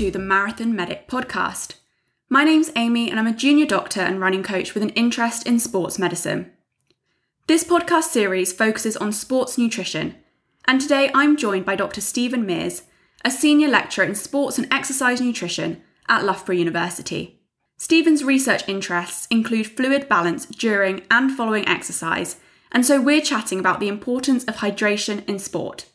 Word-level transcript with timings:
to 0.00 0.10
the 0.10 0.18
Marathon 0.18 0.74
Medic 0.74 1.08
podcast. 1.08 1.74
My 2.30 2.42
name's 2.42 2.70
Amy, 2.74 3.10
and 3.10 3.20
I'm 3.20 3.26
a 3.26 3.36
junior 3.36 3.66
doctor 3.66 4.00
and 4.00 4.18
running 4.18 4.42
coach 4.42 4.72
with 4.72 4.82
an 4.82 4.88
interest 4.96 5.46
in 5.46 5.58
sports 5.58 5.98
medicine. 5.98 6.52
This 7.48 7.64
podcast 7.64 8.04
series 8.04 8.50
focuses 8.50 8.96
on 8.96 9.12
sports 9.12 9.58
nutrition, 9.58 10.14
and 10.66 10.80
today 10.80 11.10
I'm 11.14 11.36
joined 11.36 11.66
by 11.66 11.76
Dr. 11.76 12.00
Stephen 12.00 12.46
Mears, 12.46 12.84
a 13.26 13.30
senior 13.30 13.68
lecturer 13.68 14.06
in 14.06 14.14
sports 14.14 14.56
and 14.56 14.72
exercise 14.72 15.20
nutrition 15.20 15.82
at 16.08 16.24
Loughborough 16.24 16.56
University. 16.56 17.38
Stephen's 17.76 18.24
research 18.24 18.66
interests 18.66 19.26
include 19.30 19.66
fluid 19.66 20.08
balance 20.08 20.46
during 20.46 21.02
and 21.10 21.30
following 21.30 21.68
exercise, 21.68 22.36
and 22.72 22.86
so 22.86 23.02
we're 23.02 23.20
chatting 23.20 23.60
about 23.60 23.80
the 23.80 23.88
importance 23.88 24.44
of 24.44 24.56
hydration 24.56 25.28
in 25.28 25.38
sport. 25.38 25.89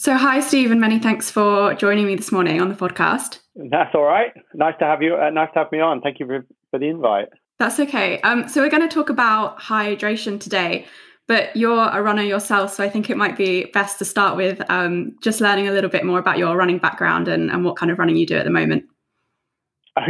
So, 0.00 0.16
hi, 0.16 0.38
Stephen. 0.38 0.78
Many 0.78 1.00
thanks 1.00 1.28
for 1.28 1.74
joining 1.74 2.06
me 2.06 2.14
this 2.14 2.30
morning 2.30 2.60
on 2.60 2.68
the 2.68 2.76
podcast. 2.76 3.40
That's 3.56 3.92
all 3.96 4.04
right. 4.04 4.30
Nice 4.54 4.76
to 4.78 4.84
have 4.84 5.02
you. 5.02 5.16
Uh, 5.16 5.30
nice 5.30 5.48
to 5.54 5.58
have 5.58 5.72
me 5.72 5.80
on. 5.80 6.00
Thank 6.00 6.20
you 6.20 6.26
for, 6.26 6.46
for 6.70 6.78
the 6.78 6.86
invite. 6.86 7.26
That's 7.58 7.80
okay. 7.80 8.20
Um, 8.20 8.48
so, 8.48 8.62
we're 8.62 8.70
going 8.70 8.88
to 8.88 8.94
talk 8.94 9.10
about 9.10 9.58
hydration 9.58 10.38
today, 10.38 10.86
but 11.26 11.54
you're 11.56 11.88
a 11.88 12.00
runner 12.00 12.22
yourself. 12.22 12.74
So, 12.74 12.84
I 12.84 12.88
think 12.88 13.10
it 13.10 13.16
might 13.16 13.36
be 13.36 13.64
best 13.74 13.98
to 13.98 14.04
start 14.04 14.36
with 14.36 14.62
um, 14.70 15.16
just 15.20 15.40
learning 15.40 15.66
a 15.66 15.72
little 15.72 15.90
bit 15.90 16.04
more 16.04 16.20
about 16.20 16.38
your 16.38 16.56
running 16.56 16.78
background 16.78 17.26
and, 17.26 17.50
and 17.50 17.64
what 17.64 17.76
kind 17.76 17.90
of 17.90 17.98
running 17.98 18.14
you 18.14 18.24
do 18.24 18.36
at 18.36 18.44
the 18.44 18.52
moment. 18.52 18.84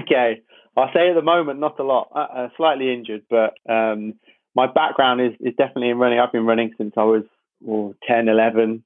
Okay. 0.03 0.43
I'll 0.77 0.93
say 0.93 1.09
at 1.09 1.15
the 1.15 1.23
moment, 1.23 1.61
not 1.61 1.81
a 1.81 1.83
lot. 1.83 2.11
Uh, 2.15 2.27
uh, 2.37 2.49
slightly 2.59 2.93
injured, 2.93 3.23
but 3.31 3.55
um, 3.73 4.13
my 4.55 4.67
background 4.71 5.23
is, 5.23 5.33
is 5.41 5.55
definitely 5.57 5.89
in 5.89 5.97
running. 5.97 6.21
I've 6.21 6.31
been 6.31 6.45
running 6.45 6.75
since 6.77 6.93
I 6.99 7.05
was 7.05 7.23
well, 7.63 7.95
10, 8.07 8.29
11 8.29 8.85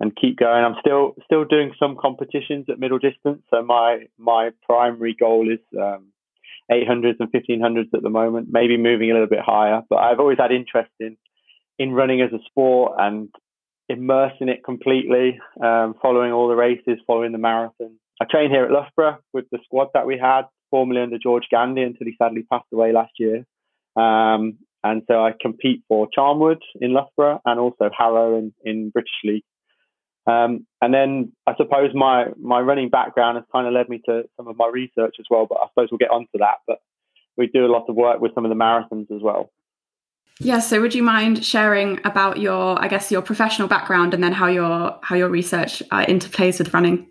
and 0.00 0.16
keep 0.16 0.38
going. 0.38 0.64
I'm 0.64 0.76
still 0.80 1.14
still 1.24 1.44
doing 1.44 1.72
some 1.78 1.96
competitions 2.00 2.66
at 2.68 2.80
middle 2.80 2.98
distance. 2.98 3.42
So 3.50 3.62
my 3.62 4.06
my 4.18 4.50
primary 4.64 5.14
goal 5.18 5.48
is 5.50 5.60
um, 5.78 6.06
800s 6.72 7.16
and 7.20 7.30
1500s 7.30 7.94
at 7.94 8.02
the 8.02 8.10
moment. 8.10 8.48
Maybe 8.50 8.76
moving 8.76 9.10
a 9.10 9.14
little 9.14 9.28
bit 9.28 9.40
higher. 9.44 9.82
But 9.88 9.96
I've 9.96 10.18
always 10.18 10.38
had 10.38 10.52
interest 10.52 10.90
in 10.98 11.16
in 11.78 11.92
running 11.92 12.22
as 12.22 12.32
a 12.32 12.42
sport 12.46 12.94
and 12.98 13.28
immersing 13.88 14.48
it 14.48 14.64
completely, 14.64 15.38
um, 15.62 15.94
following 16.00 16.32
all 16.32 16.48
the 16.48 16.54
races, 16.54 16.98
following 17.06 17.32
the 17.32 17.38
marathon. 17.38 17.96
I 18.20 18.26
train 18.30 18.50
here 18.50 18.64
at 18.64 18.70
Loughborough 18.70 19.18
with 19.32 19.46
the 19.50 19.58
squad 19.64 19.88
that 19.94 20.06
we 20.06 20.18
had, 20.18 20.42
formerly 20.70 21.00
under 21.00 21.18
George 21.18 21.44
Gandy 21.50 21.82
until 21.82 22.06
he 22.06 22.14
sadly 22.16 22.44
passed 22.50 22.68
away 22.72 22.92
last 22.92 23.12
year. 23.18 23.44
Um, 23.96 24.58
and 24.84 25.02
so 25.08 25.14
I 25.24 25.32
compete 25.38 25.82
for 25.88 26.08
Charnwood 26.16 26.60
in 26.80 26.92
Loughborough 26.92 27.40
and 27.44 27.58
also 27.58 27.90
Harrow 27.96 28.38
in, 28.38 28.52
in 28.64 28.90
British 28.90 29.10
League. 29.24 29.44
Um, 30.26 30.66
and 30.82 30.92
then 30.92 31.32
I 31.46 31.54
suppose 31.56 31.90
my 31.94 32.26
my 32.40 32.60
running 32.60 32.88
background 32.88 33.36
has 33.36 33.44
kind 33.52 33.66
of 33.66 33.72
led 33.72 33.88
me 33.88 34.02
to 34.06 34.24
some 34.36 34.48
of 34.48 34.56
my 34.56 34.68
research 34.68 35.16
as 35.18 35.26
well. 35.30 35.46
But 35.46 35.58
I 35.62 35.68
suppose 35.68 35.88
we'll 35.90 35.98
get 35.98 36.10
onto 36.10 36.38
that. 36.38 36.58
But 36.66 36.80
we 37.36 37.46
do 37.46 37.64
a 37.64 37.72
lot 37.72 37.86
of 37.88 37.96
work 37.96 38.20
with 38.20 38.34
some 38.34 38.44
of 38.44 38.50
the 38.50 38.54
marathons 38.54 39.10
as 39.10 39.22
well. 39.22 39.50
Yeah. 40.38 40.58
So 40.60 40.80
would 40.80 40.94
you 40.94 41.02
mind 41.02 41.44
sharing 41.44 42.00
about 42.04 42.38
your, 42.38 42.82
I 42.82 42.88
guess, 42.88 43.12
your 43.12 43.22
professional 43.22 43.68
background 43.68 44.14
and 44.14 44.22
then 44.22 44.32
how 44.32 44.46
your 44.46 44.98
how 45.02 45.16
your 45.16 45.28
research 45.28 45.82
uh, 45.90 46.04
interplays 46.06 46.58
with 46.58 46.72
running? 46.72 47.08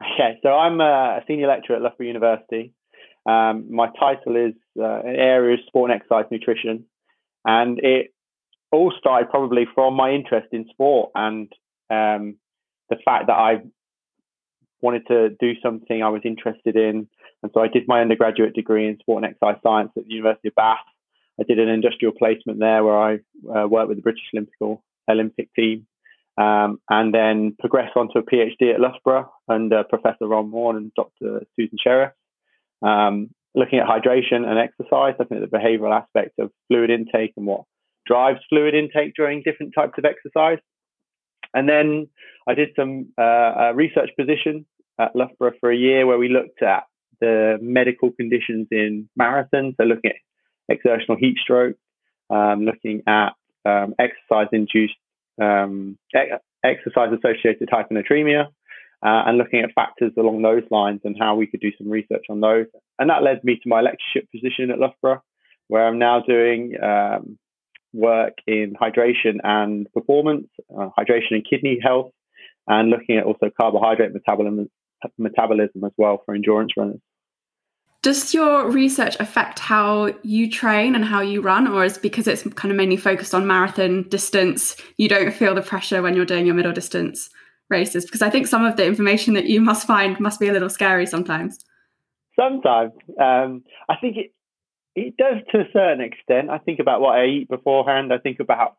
Okay. 0.00 0.38
So 0.42 0.50
I'm 0.50 0.80
a 0.80 1.22
senior 1.26 1.48
lecturer 1.48 1.76
at 1.76 1.82
Loughborough 1.82 2.06
University. 2.06 2.72
Um, 3.26 3.66
my 3.70 3.88
title 3.98 4.36
is 4.36 4.54
uh, 4.78 5.02
area 5.04 5.54
of 5.54 5.60
sport 5.66 5.90
and 5.90 6.00
exercise 6.00 6.24
nutrition, 6.30 6.84
and 7.44 7.78
it 7.80 8.14
all 8.72 8.92
started 8.98 9.28
probably 9.30 9.66
from 9.74 9.94
my 9.94 10.10
interest 10.10 10.48
in 10.52 10.66
sport 10.70 11.10
and 11.14 11.52
um, 11.90 12.36
the 12.88 12.96
fact 13.04 13.26
that 13.26 13.34
I 13.34 13.62
wanted 14.80 15.06
to 15.08 15.30
do 15.40 15.52
something 15.62 16.02
I 16.02 16.08
was 16.08 16.22
interested 16.24 16.76
in. 16.76 17.08
And 17.42 17.52
so 17.52 17.60
I 17.60 17.68
did 17.68 17.84
my 17.86 18.00
undergraduate 18.00 18.54
degree 18.54 18.88
in 18.88 18.98
sport 18.98 19.24
and 19.24 19.32
exercise 19.32 19.60
science 19.62 19.90
at 19.96 20.04
the 20.06 20.12
University 20.12 20.48
of 20.48 20.54
Bath. 20.54 20.78
I 21.38 21.44
did 21.44 21.58
an 21.58 21.68
industrial 21.68 22.12
placement 22.18 22.58
there 22.58 22.84
where 22.84 22.98
I 22.98 23.14
uh, 23.54 23.66
worked 23.66 23.88
with 23.88 23.98
the 23.98 24.02
British 24.02 24.22
Olympic, 24.34 24.54
Olympic 25.08 25.52
team 25.54 25.86
um, 26.40 26.80
and 26.88 27.12
then 27.12 27.54
progressed 27.58 27.96
on 27.96 28.08
to 28.12 28.20
a 28.20 28.22
PhD 28.22 28.72
at 28.72 28.80
Loughborough 28.80 29.30
under 29.48 29.84
Professor 29.84 30.26
Ron 30.26 30.50
Maughan 30.50 30.76
and 30.76 30.92
Dr. 30.94 31.42
Susan 31.56 31.78
Shirreffs, 31.84 32.12
um, 32.82 33.30
looking 33.54 33.78
at 33.78 33.86
hydration 33.86 34.46
and 34.46 34.58
exercise, 34.58 35.14
looking 35.18 35.36
at 35.36 35.50
the 35.50 35.56
behavioral 35.56 35.98
aspect 35.98 36.38
of 36.38 36.50
fluid 36.68 36.90
intake 36.90 37.32
and 37.36 37.46
what 37.46 37.64
drives 38.06 38.40
fluid 38.48 38.74
intake 38.74 39.14
during 39.14 39.42
different 39.42 39.74
types 39.74 39.94
of 39.98 40.04
exercise. 40.04 40.58
And 41.54 41.68
then 41.68 42.08
I 42.48 42.54
did 42.54 42.70
some 42.76 43.12
uh, 43.18 43.72
research 43.74 44.10
position 44.18 44.66
at 44.98 45.14
Loughborough 45.16 45.54
for 45.60 45.70
a 45.70 45.76
year 45.76 46.06
where 46.06 46.18
we 46.18 46.28
looked 46.28 46.62
at 46.62 46.84
the 47.20 47.58
medical 47.60 48.10
conditions 48.12 48.68
in 48.70 49.08
marathons, 49.20 49.76
so 49.76 49.84
looking 49.84 50.12
at 50.12 50.74
exertional 50.74 51.18
heat 51.18 51.36
stroke, 51.38 51.76
um, 52.30 52.64
looking 52.64 53.02
at 53.06 53.30
um, 53.66 53.94
exercise 53.98 54.48
induced, 54.52 54.94
um, 55.40 55.98
exercise 56.64 57.10
associated 57.12 57.68
hyponatremia, 57.68 58.46
uh, 59.02 59.22
and 59.26 59.38
looking 59.38 59.60
at 59.60 59.72
factors 59.74 60.12
along 60.18 60.42
those 60.42 60.62
lines 60.70 61.00
and 61.04 61.16
how 61.18 61.34
we 61.34 61.46
could 61.46 61.60
do 61.60 61.72
some 61.78 61.90
research 61.90 62.24
on 62.30 62.40
those. 62.40 62.66
And 62.98 63.10
that 63.10 63.22
led 63.22 63.42
me 63.44 63.56
to 63.56 63.68
my 63.68 63.80
lectureship 63.80 64.30
position 64.30 64.70
at 64.70 64.78
Loughborough, 64.78 65.22
where 65.68 65.86
I'm 65.86 65.98
now 65.98 66.20
doing 66.20 66.74
um, 66.82 67.38
work 67.92 68.34
in 68.46 68.74
hydration 68.80 69.38
and 69.42 69.92
performance, 69.92 70.48
uh, 70.76 70.88
hydration 70.98 71.32
and 71.32 71.46
kidney 71.48 71.78
health, 71.82 72.12
and 72.66 72.90
looking 72.90 73.16
at 73.16 73.24
also 73.24 73.50
carbohydrate 73.60 74.12
metabolism, 74.12 74.70
metabolism 75.18 75.84
as 75.84 75.92
well 75.96 76.22
for 76.24 76.34
endurance 76.34 76.72
runners. 76.76 77.00
Does 78.02 78.32
your 78.32 78.70
research 78.70 79.16
affect 79.20 79.58
how 79.58 80.14
you 80.22 80.50
train 80.50 80.94
and 80.94 81.04
how 81.04 81.20
you 81.20 81.42
run, 81.42 81.66
or 81.66 81.84
is 81.84 81.98
because 81.98 82.26
it's 82.26 82.42
kind 82.54 82.72
of 82.72 82.76
mainly 82.76 82.96
focused 82.96 83.34
on 83.34 83.46
marathon 83.46 84.08
distance, 84.08 84.74
you 84.96 85.08
don't 85.08 85.34
feel 85.34 85.54
the 85.54 85.60
pressure 85.60 86.00
when 86.00 86.14
you're 86.14 86.24
doing 86.24 86.46
your 86.46 86.54
middle 86.54 86.72
distance 86.72 87.28
races? 87.68 88.06
Because 88.06 88.22
I 88.22 88.30
think 88.30 88.46
some 88.46 88.64
of 88.64 88.76
the 88.76 88.86
information 88.86 89.34
that 89.34 89.46
you 89.46 89.60
must 89.60 89.86
find 89.86 90.18
must 90.18 90.40
be 90.40 90.48
a 90.48 90.52
little 90.52 90.70
scary 90.70 91.06
sometimes. 91.06 91.58
Sometimes. 92.38 92.92
Um, 93.20 93.64
I 93.90 93.96
think 94.00 94.16
it, 94.16 94.32
it 94.94 95.16
does 95.16 95.36
to 95.52 95.60
a 95.60 95.70
certain 95.72 96.00
extent. 96.00 96.50
I 96.50 96.58
think 96.58 96.80
about 96.80 97.00
what 97.00 97.18
I 97.18 97.26
eat 97.26 97.48
beforehand. 97.48 98.12
I 98.12 98.18
think 98.18 98.40
about 98.40 98.76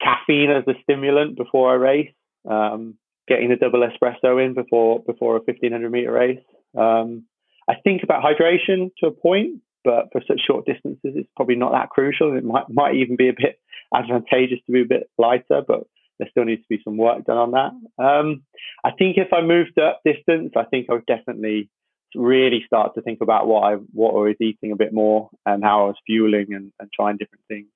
caffeine 0.00 0.50
as 0.50 0.64
a 0.68 0.80
stimulant 0.82 1.36
before 1.36 1.74
a 1.74 1.78
race. 1.78 2.12
Um, 2.48 2.94
getting 3.28 3.50
the 3.50 3.56
double 3.56 3.86
espresso 3.86 4.42
in 4.44 4.54
before 4.54 5.02
before 5.06 5.36
a 5.36 5.40
1500 5.40 5.90
meter 5.90 6.12
race. 6.12 6.40
Um, 6.76 7.24
I 7.68 7.74
think 7.84 8.02
about 8.02 8.22
hydration 8.22 8.90
to 8.98 9.08
a 9.08 9.10
point, 9.10 9.60
but 9.84 10.06
for 10.12 10.22
such 10.26 10.40
short 10.46 10.64
distances, 10.64 11.12
it's 11.14 11.28
probably 11.36 11.56
not 11.56 11.72
that 11.72 11.90
crucial. 11.90 12.36
It 12.36 12.44
might 12.44 12.68
might 12.68 12.94
even 12.96 13.16
be 13.16 13.28
a 13.28 13.34
bit 13.36 13.60
advantageous 13.94 14.60
to 14.66 14.72
be 14.72 14.82
a 14.82 14.86
bit 14.86 15.10
lighter, 15.18 15.62
but 15.66 15.82
there 16.18 16.28
still 16.30 16.44
needs 16.44 16.62
to 16.62 16.68
be 16.68 16.80
some 16.82 16.96
work 16.96 17.24
done 17.24 17.36
on 17.36 17.50
that. 17.52 18.02
Um, 18.02 18.42
I 18.84 18.90
think 18.90 19.18
if 19.18 19.32
I 19.32 19.40
moved 19.42 19.78
up 19.78 20.00
distance, 20.04 20.52
I 20.56 20.64
think 20.64 20.86
I 20.90 20.94
would 20.94 21.06
definitely 21.06 21.70
really 22.14 22.62
start 22.66 22.94
to 22.94 23.02
think 23.02 23.20
about 23.20 23.46
what 23.46 23.62
I 23.62 23.74
what 23.92 24.12
I 24.12 24.18
was 24.18 24.36
eating 24.40 24.72
a 24.72 24.76
bit 24.76 24.92
more 24.92 25.30
and 25.46 25.62
how 25.62 25.84
I 25.84 25.86
was 25.88 25.96
fueling 26.06 26.48
and, 26.50 26.72
and 26.80 26.90
trying 26.92 27.16
different 27.16 27.44
things. 27.48 27.66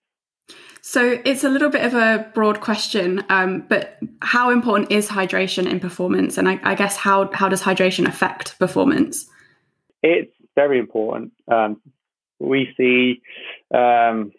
So 0.80 1.20
it's 1.24 1.44
a 1.44 1.48
little 1.48 1.70
bit 1.70 1.84
of 1.84 1.94
a 1.94 2.28
broad 2.34 2.60
question, 2.60 3.24
um, 3.28 3.64
but 3.68 3.98
how 4.20 4.50
important 4.50 4.90
is 4.90 5.08
hydration 5.08 5.70
in 5.70 5.78
performance? 5.78 6.36
And 6.36 6.48
I, 6.48 6.58
I, 6.64 6.74
guess 6.74 6.96
how 6.96 7.30
how 7.32 7.48
does 7.48 7.62
hydration 7.62 8.06
affect 8.06 8.58
performance? 8.58 9.26
It's 10.02 10.32
very 10.56 10.80
important. 10.80 11.32
Um, 11.46 11.80
we 12.40 12.74
see 12.76 13.22
um, 13.72 14.32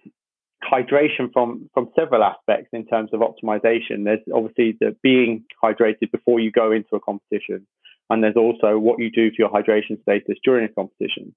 hydration 0.64 1.32
from 1.32 1.70
from 1.74 1.90
several 1.96 2.24
aspects 2.24 2.70
in 2.74 2.86
terms 2.88 3.12
of 3.14 3.22
optimization. 3.22 4.04
There's 4.04 4.20
obviously 4.34 4.78
the 4.80 4.96
being 5.02 5.46
hydrated 5.64 6.12
before 6.12 6.40
you 6.40 6.52
go 6.52 6.72
into 6.72 6.96
a 6.96 7.00
competition. 7.00 7.66
And 8.10 8.24
there's 8.24 8.36
also 8.36 8.78
what 8.78 9.00
you 9.00 9.10
do 9.10 9.30
for 9.30 9.36
your 9.40 9.50
hydration 9.50 10.02
status 10.02 10.38
during 10.44 10.66
a 10.66 10.74
competition. 10.74 11.34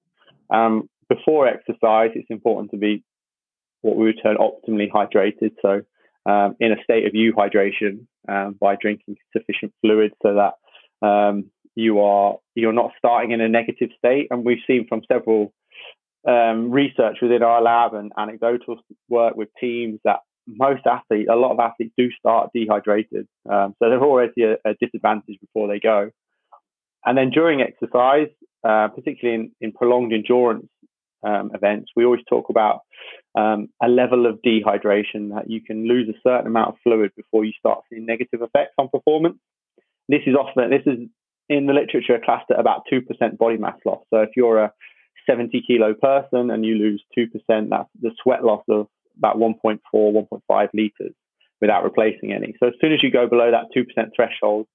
Um, 0.49 0.89
before 1.09 1.47
exercise, 1.47 2.11
it's 2.15 2.29
important 2.29 2.71
to 2.71 2.77
be 2.77 3.03
what 3.81 3.95
we 3.95 4.05
would 4.05 4.19
term 4.21 4.37
optimally 4.37 4.89
hydrated. 4.91 5.51
So, 5.61 5.81
um, 6.25 6.55
in 6.59 6.73
a 6.73 6.83
state 6.83 7.05
of 7.05 7.13
euhydration 7.13 8.05
um, 8.27 8.57
by 8.59 8.75
drinking 8.75 9.15
sufficient 9.31 9.73
fluid 9.81 10.11
so 10.21 10.35
that 10.35 11.07
um, 11.07 11.45
you 11.75 12.01
are 12.01 12.37
you're 12.55 12.73
not 12.73 12.91
starting 12.97 13.31
in 13.31 13.39
a 13.39 13.47
negative 13.47 13.89
state. 13.97 14.27
And 14.29 14.43
we've 14.43 14.57
seen 14.67 14.87
from 14.87 15.01
several 15.11 15.53
um, 16.27 16.71
research 16.71 17.17
within 17.21 17.43
our 17.43 17.61
lab 17.61 17.93
and 17.93 18.11
anecdotal 18.17 18.77
work 19.07 19.35
with 19.35 19.49
teams 19.59 19.99
that 20.03 20.19
most 20.47 20.85
athletes, 20.85 21.29
a 21.31 21.35
lot 21.35 21.51
of 21.51 21.59
athletes 21.59 21.93
do 21.97 22.09
start 22.11 22.49
dehydrated. 22.53 23.27
Um, 23.49 23.75
so 23.79 23.89
they're 23.89 24.03
already 24.03 24.43
a, 24.43 24.53
a 24.65 24.75
disadvantage 24.81 25.37
before 25.39 25.67
they 25.67 25.79
go. 25.79 26.09
And 27.07 27.17
then 27.17 27.29
during 27.29 27.61
exercise, 27.61 28.27
uh, 28.67 28.89
particularly 28.89 29.39
in, 29.39 29.51
in 29.61 29.71
prolonged 29.71 30.11
endurance 30.11 30.67
um, 31.25 31.51
events, 31.53 31.89
we 31.95 32.03
always 32.03 32.21
talk 32.29 32.49
about 32.49 32.81
um, 33.33 33.69
a 33.81 33.87
level 33.87 34.25
of 34.25 34.39
dehydration 34.45 35.33
that 35.33 35.45
you 35.49 35.61
can 35.61 35.87
lose 35.87 36.09
a 36.09 36.19
certain 36.21 36.47
amount 36.47 36.69
of 36.69 36.75
fluid 36.83 37.11
before 37.15 37.45
you 37.45 37.53
start 37.57 37.79
seeing 37.89 38.05
negative 38.05 38.41
effects 38.41 38.73
on 38.77 38.89
performance. 38.89 39.37
This 40.09 40.21
is 40.27 40.35
often 40.35 40.69
this 40.69 40.85
is 40.85 41.07
in 41.47 41.65
the 41.65 41.73
literature 41.73 42.19
classed 42.23 42.51
at 42.51 42.59
about 42.59 42.83
2% 42.91 43.37
body 43.37 43.57
mass 43.57 43.77
loss. 43.85 44.03
So 44.09 44.19
if 44.19 44.31
you're 44.35 44.65
a 44.65 44.73
70 45.29 45.63
kilo 45.65 45.93
person 45.93 46.51
and 46.51 46.65
you 46.65 46.75
lose 46.75 47.01
2%, 47.17 47.29
that's 47.69 47.89
the 48.01 48.11
sweat 48.21 48.43
loss 48.43 48.63
of 48.69 48.87
about 49.17 49.37
1.4, 49.37 49.79
1.5 49.93 50.67
liters 50.73 51.13
without 51.61 51.85
replacing 51.85 52.33
any. 52.33 52.53
So 52.59 52.67
as 52.67 52.73
soon 52.81 52.91
as 52.91 53.01
you 53.01 53.11
go 53.11 53.27
below 53.27 53.51
that 53.51 53.67
2% 53.75 54.09
threshold, 54.13 54.67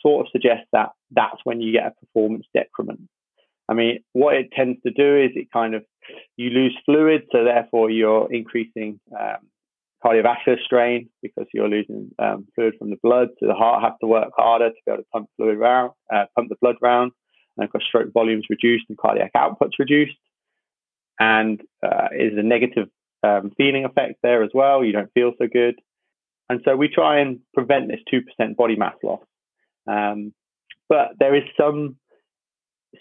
sort 0.00 0.26
of 0.26 0.30
suggests 0.32 0.66
that 0.72 0.90
that's 1.10 1.38
when 1.44 1.60
you 1.60 1.72
get 1.72 1.86
a 1.86 2.06
performance 2.06 2.46
decrement. 2.54 3.08
I 3.68 3.74
mean, 3.74 4.00
what 4.12 4.34
it 4.34 4.50
tends 4.52 4.80
to 4.82 4.90
do 4.90 5.16
is 5.16 5.30
it 5.34 5.52
kind 5.52 5.74
of, 5.74 5.84
you 6.36 6.50
lose 6.50 6.76
fluid, 6.86 7.22
so 7.30 7.44
therefore 7.44 7.90
you're 7.90 8.32
increasing 8.32 8.98
um, 9.18 9.46
cardiovascular 10.04 10.58
strain 10.64 11.10
because 11.22 11.46
you're 11.52 11.68
losing 11.68 12.10
um, 12.18 12.46
fluid 12.54 12.74
from 12.78 12.90
the 12.90 12.98
blood. 13.02 13.28
So 13.40 13.46
the 13.46 13.54
heart 13.54 13.82
has 13.82 13.92
to 14.00 14.06
work 14.06 14.30
harder 14.36 14.70
to 14.70 14.76
be 14.86 14.92
able 14.92 15.02
to 15.02 15.08
pump 15.12 15.28
fluid 15.36 15.58
around, 15.58 15.92
uh, 16.12 16.24
pump 16.34 16.48
the 16.48 16.56
blood 16.60 16.76
around. 16.82 17.12
And 17.56 17.64
of 17.64 17.72
course, 17.72 17.84
stroke 17.86 18.12
volumes 18.12 18.46
reduced 18.48 18.86
and 18.88 18.96
cardiac 18.96 19.32
outputs 19.36 19.78
reduced. 19.78 20.16
And 21.20 21.60
uh, 21.84 22.08
is 22.12 22.38
a 22.38 22.42
negative 22.42 22.88
um, 23.24 23.50
feeling 23.56 23.84
effect 23.84 24.20
there 24.22 24.44
as 24.44 24.50
well. 24.54 24.84
You 24.84 24.92
don't 24.92 25.12
feel 25.12 25.32
so 25.38 25.48
good. 25.52 25.74
And 26.48 26.60
so 26.64 26.76
we 26.76 26.88
try 26.88 27.18
and 27.18 27.40
prevent 27.52 27.88
this 27.88 28.00
2% 28.12 28.56
body 28.56 28.76
mass 28.76 28.94
loss. 29.02 29.20
Um, 29.88 30.32
but 30.88 31.12
there 31.18 31.34
is 31.34 31.44
some 31.58 31.96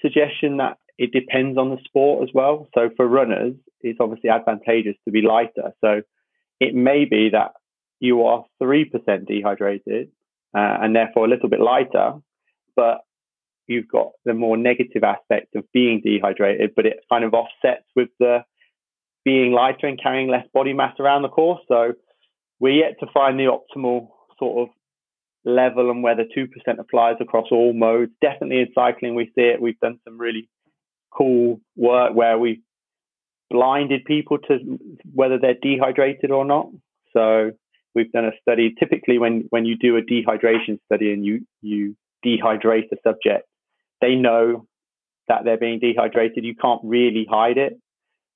suggestion 0.02 0.58
that 0.58 0.78
it 0.98 1.12
depends 1.12 1.58
on 1.58 1.70
the 1.70 1.78
sport 1.86 2.28
as 2.28 2.34
well. 2.34 2.68
So 2.74 2.90
for 2.96 3.08
runners, 3.08 3.56
it's 3.82 4.00
obviously 4.00 4.30
advantageous 4.30 4.96
to 5.06 5.12
be 5.12 5.22
lighter. 5.22 5.74
So 5.82 6.02
it 6.60 6.74
may 6.74 7.06
be 7.06 7.30
that 7.32 7.52
you 8.00 8.24
are 8.24 8.46
3% 8.62 8.92
dehydrated 9.28 10.10
uh, 10.56 10.78
and 10.82 10.96
therefore 10.96 11.26
a 11.26 11.30
little 11.30 11.50
bit 11.50 11.60
lighter, 11.60 12.14
but 12.76 13.02
you've 13.68 13.88
got 13.88 14.12
the 14.26 14.34
more 14.34 14.58
negative 14.58 15.04
aspect 15.04 15.56
of 15.56 15.66
being 15.74 16.02
dehydrated, 16.04 16.72
but 16.76 16.86
it 16.86 17.00
kind 17.12 17.24
of 17.24 17.34
offsets 17.34 17.86
with 17.96 18.10
the 18.20 18.40
being 19.26 19.52
lighter 19.52 19.88
and 19.88 20.02
carrying 20.02 20.30
less 20.30 20.46
body 20.54 20.74
mass 20.74 20.96
around 21.00 21.22
the 21.22 21.30
course. 21.30 21.62
So 21.68 21.94
we're 22.60 22.80
yet 22.80 23.00
to 23.02 23.08
find 23.14 23.38
the 23.38 23.52
optimal 23.52 24.08
sort 24.40 24.68
of 24.68 24.76
level 25.48 25.90
and 25.90 26.04
whether 26.04 26.24
2% 26.24 26.48
applies 26.78 27.16
across 27.20 27.48
all 27.52 27.74
modes. 27.74 28.12
Definitely 28.22 28.60
in 28.60 28.68
cycling, 28.76 29.16
we 29.16 29.26
see 29.36 29.44
it. 29.44 29.62
We've 29.62 29.80
done 29.80 30.00
some 30.04 30.18
really 30.18 30.50
cool 31.12 31.62
work 31.76 32.14
where 32.14 32.38
we've 32.38 32.62
blinded 33.50 34.04
people 34.06 34.38
to 34.40 34.80
whether 35.14 35.40
they're 35.40 35.56
dehydrated 35.62 36.32
or 36.32 36.46
not. 36.46 36.68
So 37.14 37.52
we've 37.96 38.12
done 38.12 38.26
a 38.26 38.32
study. 38.42 38.76
Typically, 38.78 39.18
when 39.18 39.46
when 39.50 39.66
you 39.66 39.78
do 39.78 39.98
a 39.98 40.02
dehydration 40.02 40.80
study 40.86 41.14
and 41.14 41.26
you 41.26 41.48
you 41.62 41.96
dehydrate 42.26 42.92
a 42.92 42.98
subject, 43.04 43.48
they 44.02 44.16
know 44.16 44.68
that 45.30 45.44
they're 45.46 45.58
being 45.58 45.80
dehydrated. 45.80 46.44
You 46.44 46.56
can't 46.56 46.82
really 46.84 47.26
hide 47.30 47.58
it. 47.58 47.74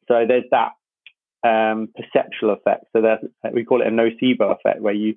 So 0.07 0.25
there's 0.27 0.45
that 0.51 0.71
um, 1.43 1.89
perceptual 1.95 2.53
effect. 2.53 2.85
So 2.93 3.17
we 3.53 3.65
call 3.65 3.81
it 3.81 3.87
a 3.87 3.91
nocebo 3.91 4.55
effect, 4.55 4.81
where 4.81 4.93
you 4.93 5.15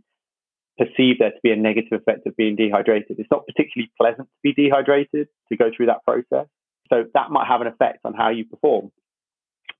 perceive 0.79 1.19
there 1.19 1.31
to 1.31 1.41
be 1.43 1.53
a 1.53 1.57
negative 1.57 1.93
effect 1.93 2.27
of 2.27 2.37
being 2.37 2.57
dehydrated. 2.57 3.19
It's 3.19 3.31
not 3.31 3.47
particularly 3.47 3.91
pleasant 4.01 4.29
to 4.29 4.41
be 4.43 4.53
dehydrated 4.53 5.29
to 5.49 5.57
go 5.57 5.71
through 5.75 5.87
that 5.87 6.05
process. 6.05 6.49
So 6.93 7.05
that 7.15 7.31
might 7.31 7.47
have 7.47 7.61
an 7.61 7.67
effect 7.67 8.01
on 8.05 8.15
how 8.15 8.31
you 8.31 8.45
perform. 8.45 8.91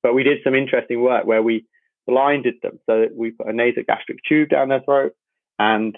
But 0.03 0.15
we 0.15 0.23
did 0.23 0.39
some 0.45 0.55
interesting 0.55 1.03
work 1.03 1.27
where 1.27 1.43
we 1.43 1.67
blinded 2.07 2.55
them. 2.63 2.79
So 2.87 3.07
we 3.15 3.31
put 3.33 3.49
a 3.49 3.53
nasogastric 3.53 4.19
tube 4.29 4.51
down 4.51 4.69
their 4.69 4.83
throat 4.83 5.13
and 5.59 5.97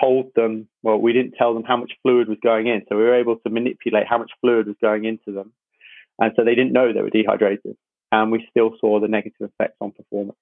told 0.00 0.32
them, 0.34 0.68
well, 0.82 0.98
we 0.98 1.12
didn't 1.12 1.34
tell 1.38 1.54
them 1.54 1.62
how 1.62 1.76
much 1.76 1.92
fluid 2.02 2.28
was 2.28 2.38
going 2.42 2.66
in. 2.66 2.82
So 2.88 2.96
we 2.96 3.04
were 3.04 3.14
able 3.14 3.36
to 3.36 3.50
manipulate 3.50 4.06
how 4.08 4.18
much 4.18 4.30
fluid 4.40 4.66
was 4.66 4.76
going 4.80 5.04
into 5.04 5.32
them. 5.32 5.52
And 6.18 6.32
so 6.36 6.44
they 6.44 6.54
didn't 6.54 6.72
know 6.72 6.92
they 6.92 7.02
were 7.02 7.10
dehydrated. 7.10 7.76
And 8.10 8.32
we 8.32 8.46
still 8.50 8.72
saw 8.80 9.00
the 9.00 9.08
negative 9.08 9.50
effects 9.52 9.76
on 9.80 9.92
performance. 9.92 10.38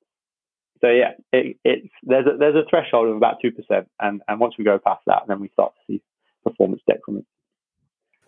So 0.81 0.88
yeah, 0.88 1.12
it, 1.32 1.56
it's 1.65 1.88
there's 2.03 2.26
a 2.26 2.37
there's 2.37 2.56
a 2.56 2.69
threshold 2.69 3.09
of 3.09 3.17
about 3.17 3.37
two 3.41 3.53
percent, 3.53 3.88
and 4.00 4.21
and 4.29 4.41
once 4.41 4.55
we 4.59 4.65
go 4.65 4.79
past 4.79 5.03
that, 5.06 5.23
then 5.29 5.41
we 5.41 5.49
start 5.49 5.73
to 5.75 5.81
see 5.93 6.03
performance 6.44 6.82
decrement. 6.87 7.26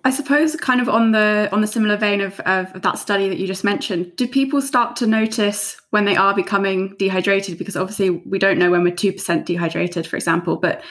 I 0.04 0.10
suppose, 0.10 0.54
kind 0.54 0.80
of 0.80 0.88
on 0.88 1.10
the 1.10 1.48
on 1.50 1.62
the 1.62 1.66
similar 1.66 1.96
vein 1.96 2.20
of, 2.20 2.38
of 2.40 2.80
that 2.80 2.96
study 2.98 3.28
that 3.28 3.38
you 3.38 3.46
just 3.48 3.64
mentioned, 3.64 4.14
do 4.14 4.28
people 4.28 4.62
start 4.62 4.94
to 4.96 5.06
notice 5.06 5.76
when 5.90 6.04
they 6.04 6.14
are 6.14 6.32
becoming 6.32 6.94
dehydrated? 6.96 7.58
Because 7.58 7.76
obviously 7.76 8.10
we 8.10 8.38
don't 8.38 8.56
know 8.56 8.70
when 8.70 8.84
we're 8.84 8.94
two 8.94 9.12
percent 9.12 9.46
dehydrated, 9.46 10.06
for 10.06 10.14
example. 10.14 10.56
But 10.56 10.82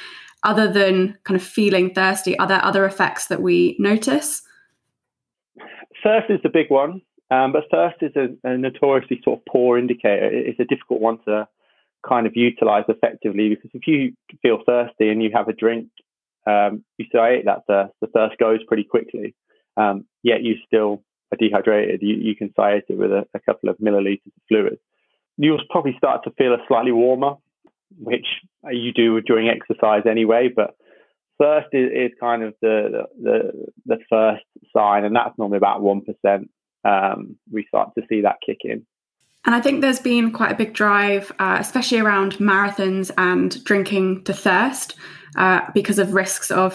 other 0.43 0.71
than 0.71 1.17
kind 1.23 1.39
of 1.39 1.47
feeling 1.47 1.93
thirsty, 1.93 2.37
are 2.39 2.47
there 2.47 2.63
other 2.63 2.85
effects 2.85 3.27
that 3.27 3.41
we 3.41 3.77
notice? 3.79 4.41
Thirst 6.03 6.29
is 6.29 6.39
the 6.43 6.49
big 6.49 6.69
one, 6.69 7.01
um, 7.31 7.51
but 7.51 7.63
thirst 7.71 7.97
is 8.01 8.15
a, 8.15 8.29
a 8.47 8.57
notoriously 8.57 9.21
sort 9.23 9.39
of 9.39 9.45
poor 9.45 9.77
indicator. 9.77 10.29
It's 10.31 10.59
a 10.59 10.65
difficult 10.65 11.01
one 11.01 11.19
to 11.25 11.47
kind 12.07 12.27
of 12.27 12.33
utilize 12.35 12.85
effectively 12.87 13.49
because 13.49 13.71
if 13.73 13.87
you 13.87 14.13
feel 14.41 14.59
thirsty 14.65 15.09
and 15.09 15.23
you 15.23 15.31
have 15.33 15.47
a 15.47 15.53
drink 15.53 15.89
um, 16.45 16.83
you 16.97 17.05
say 17.11 17.41
that 17.45 17.63
the, 17.67 17.89
the 18.01 18.07
thirst 18.07 18.37
goes 18.37 18.63
pretty 18.67 18.83
quickly, 18.83 19.35
um, 19.77 20.05
yet 20.23 20.43
you 20.43 20.55
still 20.65 21.03
are 21.31 21.37
dehydrated. 21.37 22.01
You, 22.01 22.15
you 22.15 22.35
can 22.35 22.49
satiate 22.49 22.85
it 22.89 22.97
with 22.97 23.11
a, 23.11 23.25
a, 23.33 23.39
couple 23.39 23.69
of 23.69 23.77
milliliters 23.77 24.25
of 24.27 24.43
fluid. 24.47 24.77
You'll 25.37 25.59
probably 25.69 25.95
start 25.97 26.23
to 26.25 26.31
feel 26.31 26.53
a 26.53 26.63
slightly 26.67 26.91
warmer, 26.91 27.35
which 27.97 28.27
you 28.69 28.93
do 28.93 29.19
during 29.21 29.49
exercise 29.49 30.03
anyway, 30.09 30.49
but 30.55 30.75
thirst 31.41 31.67
is, 31.73 31.89
is 31.91 32.11
kind 32.19 32.43
of 32.43 32.53
the, 32.61 33.05
the, 33.21 33.65
the 33.85 33.97
first 34.09 34.43
sign, 34.75 35.03
and 35.03 35.15
that's 35.15 35.37
normally 35.37 35.57
about 35.57 35.81
1%. 35.81 36.03
Um, 36.85 37.35
we 37.51 37.65
start 37.67 37.91
to 37.95 38.05
see 38.07 38.21
that 38.21 38.37
kick 38.45 38.59
in. 38.63 38.85
And 39.45 39.53
I 39.53 39.61
think 39.61 39.81
there's 39.81 39.99
been 39.99 40.31
quite 40.31 40.51
a 40.51 40.55
big 40.55 40.73
drive, 40.73 41.31
uh, 41.37 41.57
especially 41.59 41.99
around 41.99 42.33
marathons 42.33 43.11
and 43.17 43.63
drinking 43.63 44.23
to 44.23 44.33
thirst, 44.33 44.95
uh, 45.35 45.61
because 45.73 45.99
of 45.99 46.13
risks 46.13 46.49
of, 46.49 46.73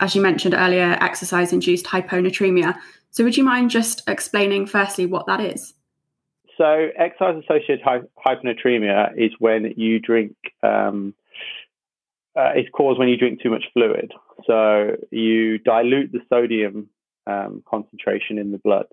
as 0.00 0.14
you 0.14 0.22
mentioned 0.22 0.54
earlier, 0.54 0.96
exercise 1.00 1.52
induced 1.52 1.86
hyponatremia. 1.86 2.76
So, 3.10 3.24
would 3.24 3.36
you 3.36 3.44
mind 3.44 3.70
just 3.70 4.08
explaining 4.08 4.66
firstly 4.66 5.06
what 5.06 5.26
that 5.26 5.40
is? 5.40 5.74
So, 6.56 6.90
exercise 6.96 7.42
associated 7.42 7.80
hy- 7.82 8.02
hyponatremia 8.24 9.14
is 9.16 9.32
when 9.40 9.74
you 9.76 9.98
drink, 9.98 10.36
um, 10.62 11.14
uh, 12.36 12.52
it's 12.54 12.68
caused 12.70 13.00
when 13.00 13.08
you 13.08 13.16
drink 13.16 13.42
too 13.42 13.50
much 13.50 13.64
fluid. 13.72 14.12
So, 14.46 14.96
you 15.10 15.58
dilute 15.58 16.12
the 16.12 16.20
sodium 16.28 16.88
um, 17.26 17.64
concentration 17.68 18.38
in 18.38 18.52
the 18.52 18.58
blood 18.58 18.86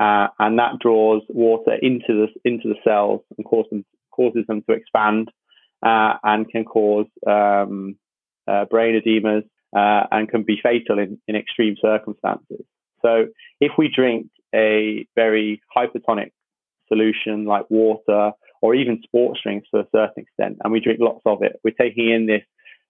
uh, 0.00 0.28
and 0.38 0.58
that 0.58 0.78
draws 0.80 1.22
water 1.28 1.74
into 1.80 2.26
the 2.26 2.28
into 2.44 2.68
the 2.68 2.76
cells 2.84 3.20
and 3.36 3.44
cause 3.44 3.66
them, 3.70 3.84
causes 4.10 4.44
them 4.48 4.62
to 4.68 4.74
expand 4.74 5.30
uh, 5.84 6.14
and 6.22 6.48
can 6.50 6.64
cause 6.64 7.06
um, 7.26 7.96
uh, 8.48 8.64
brain 8.66 9.00
edemas 9.00 9.44
uh, 9.76 10.06
and 10.10 10.28
can 10.28 10.42
be 10.42 10.58
fatal 10.62 10.98
in, 10.98 11.18
in 11.28 11.36
extreme 11.36 11.76
circumstances. 11.80 12.64
So 13.02 13.26
if 13.60 13.72
we 13.76 13.92
drink 13.94 14.28
a 14.54 15.06
very 15.14 15.60
hypertonic 15.76 16.30
solution 16.88 17.44
like 17.44 17.66
water 17.70 18.32
or 18.62 18.74
even 18.74 19.02
sports 19.02 19.40
drinks 19.42 19.68
to 19.74 19.80
a 19.80 19.88
certain 19.92 20.24
extent, 20.24 20.58
and 20.62 20.72
we 20.72 20.80
drink 20.80 21.00
lots 21.00 21.22
of 21.26 21.42
it, 21.42 21.60
we're 21.62 21.74
taking 21.78 22.10
in 22.10 22.26
this 22.26 22.42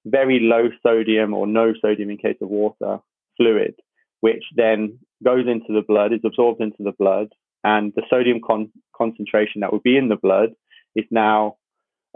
very 0.04 0.38
low 0.40 0.68
sodium 0.82 1.34
or 1.34 1.46
no 1.46 1.72
sodium 1.80 2.10
in 2.10 2.18
case 2.18 2.36
of 2.40 2.48
water 2.48 2.98
fluid, 3.36 3.74
which 4.20 4.44
then 4.54 4.98
goes 5.24 5.46
into 5.46 5.72
the 5.72 5.82
blood, 5.86 6.12
is 6.12 6.20
absorbed 6.24 6.60
into 6.60 6.82
the 6.82 6.92
blood, 6.92 7.28
and 7.64 7.92
the 7.96 8.02
sodium 8.10 8.40
con- 8.46 8.70
concentration 8.96 9.60
that 9.60 9.72
would 9.72 9.82
be 9.82 9.96
in 9.96 10.08
the 10.08 10.16
blood 10.16 10.50
is 10.94 11.06
now 11.10 11.56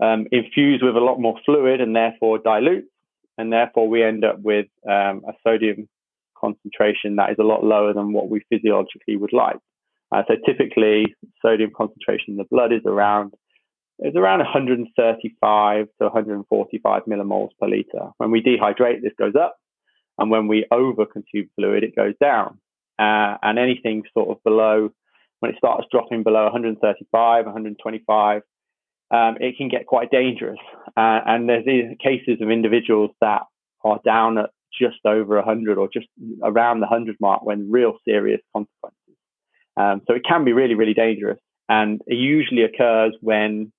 um, 0.00 0.26
infused 0.30 0.84
with 0.84 0.96
a 0.96 1.00
lot 1.00 1.18
more 1.18 1.38
fluid 1.44 1.80
and 1.80 1.96
therefore 1.96 2.38
dilutes, 2.38 2.88
and 3.36 3.52
therefore 3.52 3.88
we 3.88 4.04
end 4.04 4.24
up 4.24 4.40
with 4.40 4.66
um, 4.88 5.22
a 5.26 5.32
sodium 5.42 5.88
concentration 6.38 7.16
that 7.16 7.30
is 7.30 7.36
a 7.40 7.44
lot 7.44 7.64
lower 7.64 7.92
than 7.92 8.12
what 8.12 8.28
we 8.28 8.40
physiologically 8.48 9.16
would 9.16 9.32
like. 9.32 9.56
Uh, 10.12 10.22
so 10.28 10.34
typically, 10.46 11.14
sodium 11.42 11.70
concentration 11.76 12.32
in 12.32 12.36
the 12.36 12.44
blood 12.44 12.72
is 12.72 12.82
around 12.86 13.32
is 14.00 14.14
around 14.14 14.38
135 14.38 15.86
to 15.98 16.04
145 16.04 17.02
millimoles 17.06 17.48
per 17.60 17.66
liter. 17.66 18.10
When 18.18 18.30
we 18.30 18.40
dehydrate, 18.40 19.02
this 19.02 19.12
goes 19.18 19.34
up, 19.34 19.56
and 20.18 20.30
when 20.30 20.46
we 20.46 20.66
overconsume 20.72 21.48
fluid, 21.56 21.82
it 21.82 21.96
goes 21.96 22.14
down 22.20 22.60
uh, 22.98 23.36
and 23.42 23.58
anything 23.58 24.02
sort 24.14 24.30
of 24.30 24.42
below 24.44 24.90
when 25.40 25.52
it 25.52 25.58
starts 25.58 25.86
dropping 25.90 26.22
below 26.22 26.44
135, 26.44 27.44
125, 27.44 28.42
um, 29.10 29.36
it 29.40 29.56
can 29.56 29.68
get 29.68 29.86
quite 29.86 30.10
dangerous. 30.10 30.58
Uh, 30.96 31.20
and 31.26 31.48
there's 31.48 31.64
these 31.64 31.96
cases 32.02 32.40
of 32.40 32.50
individuals 32.50 33.10
that 33.20 33.42
are 33.84 34.00
down 34.04 34.38
at 34.38 34.50
just 34.78 34.98
over 35.04 35.36
100 35.36 35.78
or 35.78 35.88
just 35.92 36.06
around 36.42 36.80
the 36.80 36.86
100 36.86 37.16
mark 37.20 37.42
when 37.42 37.70
real 37.70 37.94
serious 38.04 38.40
consequences. 38.54 38.98
Um, 39.76 40.02
so 40.06 40.14
it 40.14 40.24
can 40.28 40.44
be 40.44 40.52
really, 40.52 40.74
really 40.74 40.94
dangerous. 40.94 41.38
And 41.68 42.00
it 42.06 42.16
usually 42.16 42.62
occurs 42.62 43.14
when 43.20 43.72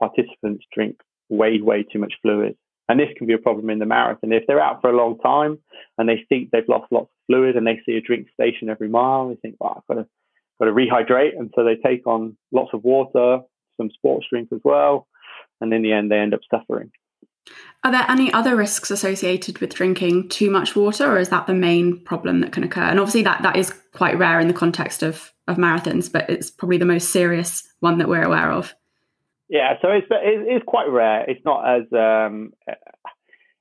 participants 0.00 0.64
drink 0.72 0.96
way, 1.28 1.60
way 1.60 1.84
too 1.84 1.98
much 1.98 2.14
fluid. 2.22 2.56
And 2.88 2.98
this 2.98 3.08
can 3.16 3.26
be 3.26 3.34
a 3.34 3.38
problem 3.38 3.70
in 3.70 3.78
the 3.78 3.86
marathon. 3.86 4.32
If 4.32 4.44
they're 4.46 4.60
out 4.60 4.80
for 4.80 4.90
a 4.90 4.96
long 4.96 5.18
time 5.18 5.58
and 5.98 6.08
they 6.08 6.24
think 6.28 6.50
they've 6.50 6.68
lost 6.68 6.90
lots 6.90 7.10
fluid 7.28 7.56
and 7.56 7.66
they 7.66 7.80
see 7.86 7.92
a 7.92 8.00
drink 8.00 8.26
station 8.34 8.68
every 8.68 8.88
mile, 8.88 9.28
they 9.28 9.36
think, 9.36 9.54
well, 9.60 9.74
I've 9.76 9.86
got 9.86 10.02
to, 10.02 10.08
got 10.58 10.64
to 10.64 10.72
rehydrate. 10.72 11.38
And 11.38 11.52
so 11.54 11.62
they 11.62 11.76
take 11.76 12.06
on 12.06 12.36
lots 12.50 12.70
of 12.72 12.82
water, 12.82 13.44
some 13.76 13.90
sports 13.90 14.26
drink 14.28 14.48
as 14.52 14.60
well. 14.64 15.06
And 15.60 15.72
in 15.72 15.82
the 15.82 15.92
end, 15.92 16.10
they 16.10 16.18
end 16.18 16.34
up 16.34 16.40
suffering. 16.50 16.90
Are 17.84 17.92
there 17.92 18.04
any 18.08 18.32
other 18.32 18.56
risks 18.56 18.90
associated 18.90 19.58
with 19.58 19.74
drinking 19.74 20.28
too 20.28 20.50
much 20.50 20.74
water, 20.74 21.10
or 21.10 21.18
is 21.18 21.28
that 21.28 21.46
the 21.46 21.54
main 21.54 22.02
problem 22.04 22.40
that 22.40 22.52
can 22.52 22.64
occur? 22.64 22.82
And 22.82 22.98
obviously, 22.98 23.22
that, 23.22 23.42
that 23.42 23.56
is 23.56 23.72
quite 23.94 24.18
rare 24.18 24.40
in 24.40 24.48
the 24.48 24.54
context 24.54 25.02
of, 25.02 25.32
of 25.46 25.56
marathons, 25.56 26.10
but 26.12 26.28
it's 26.28 26.50
probably 26.50 26.78
the 26.78 26.84
most 26.84 27.10
serious 27.10 27.62
one 27.80 27.98
that 27.98 28.08
we're 28.08 28.24
aware 28.24 28.50
of. 28.50 28.74
Yeah, 29.48 29.74
so 29.80 29.88
it's 29.90 30.06
it's 30.10 30.64
quite 30.66 30.90
rare. 30.90 31.24
It's 31.26 31.42
not 31.44 31.66
as 31.66 31.84
um, 31.92 32.52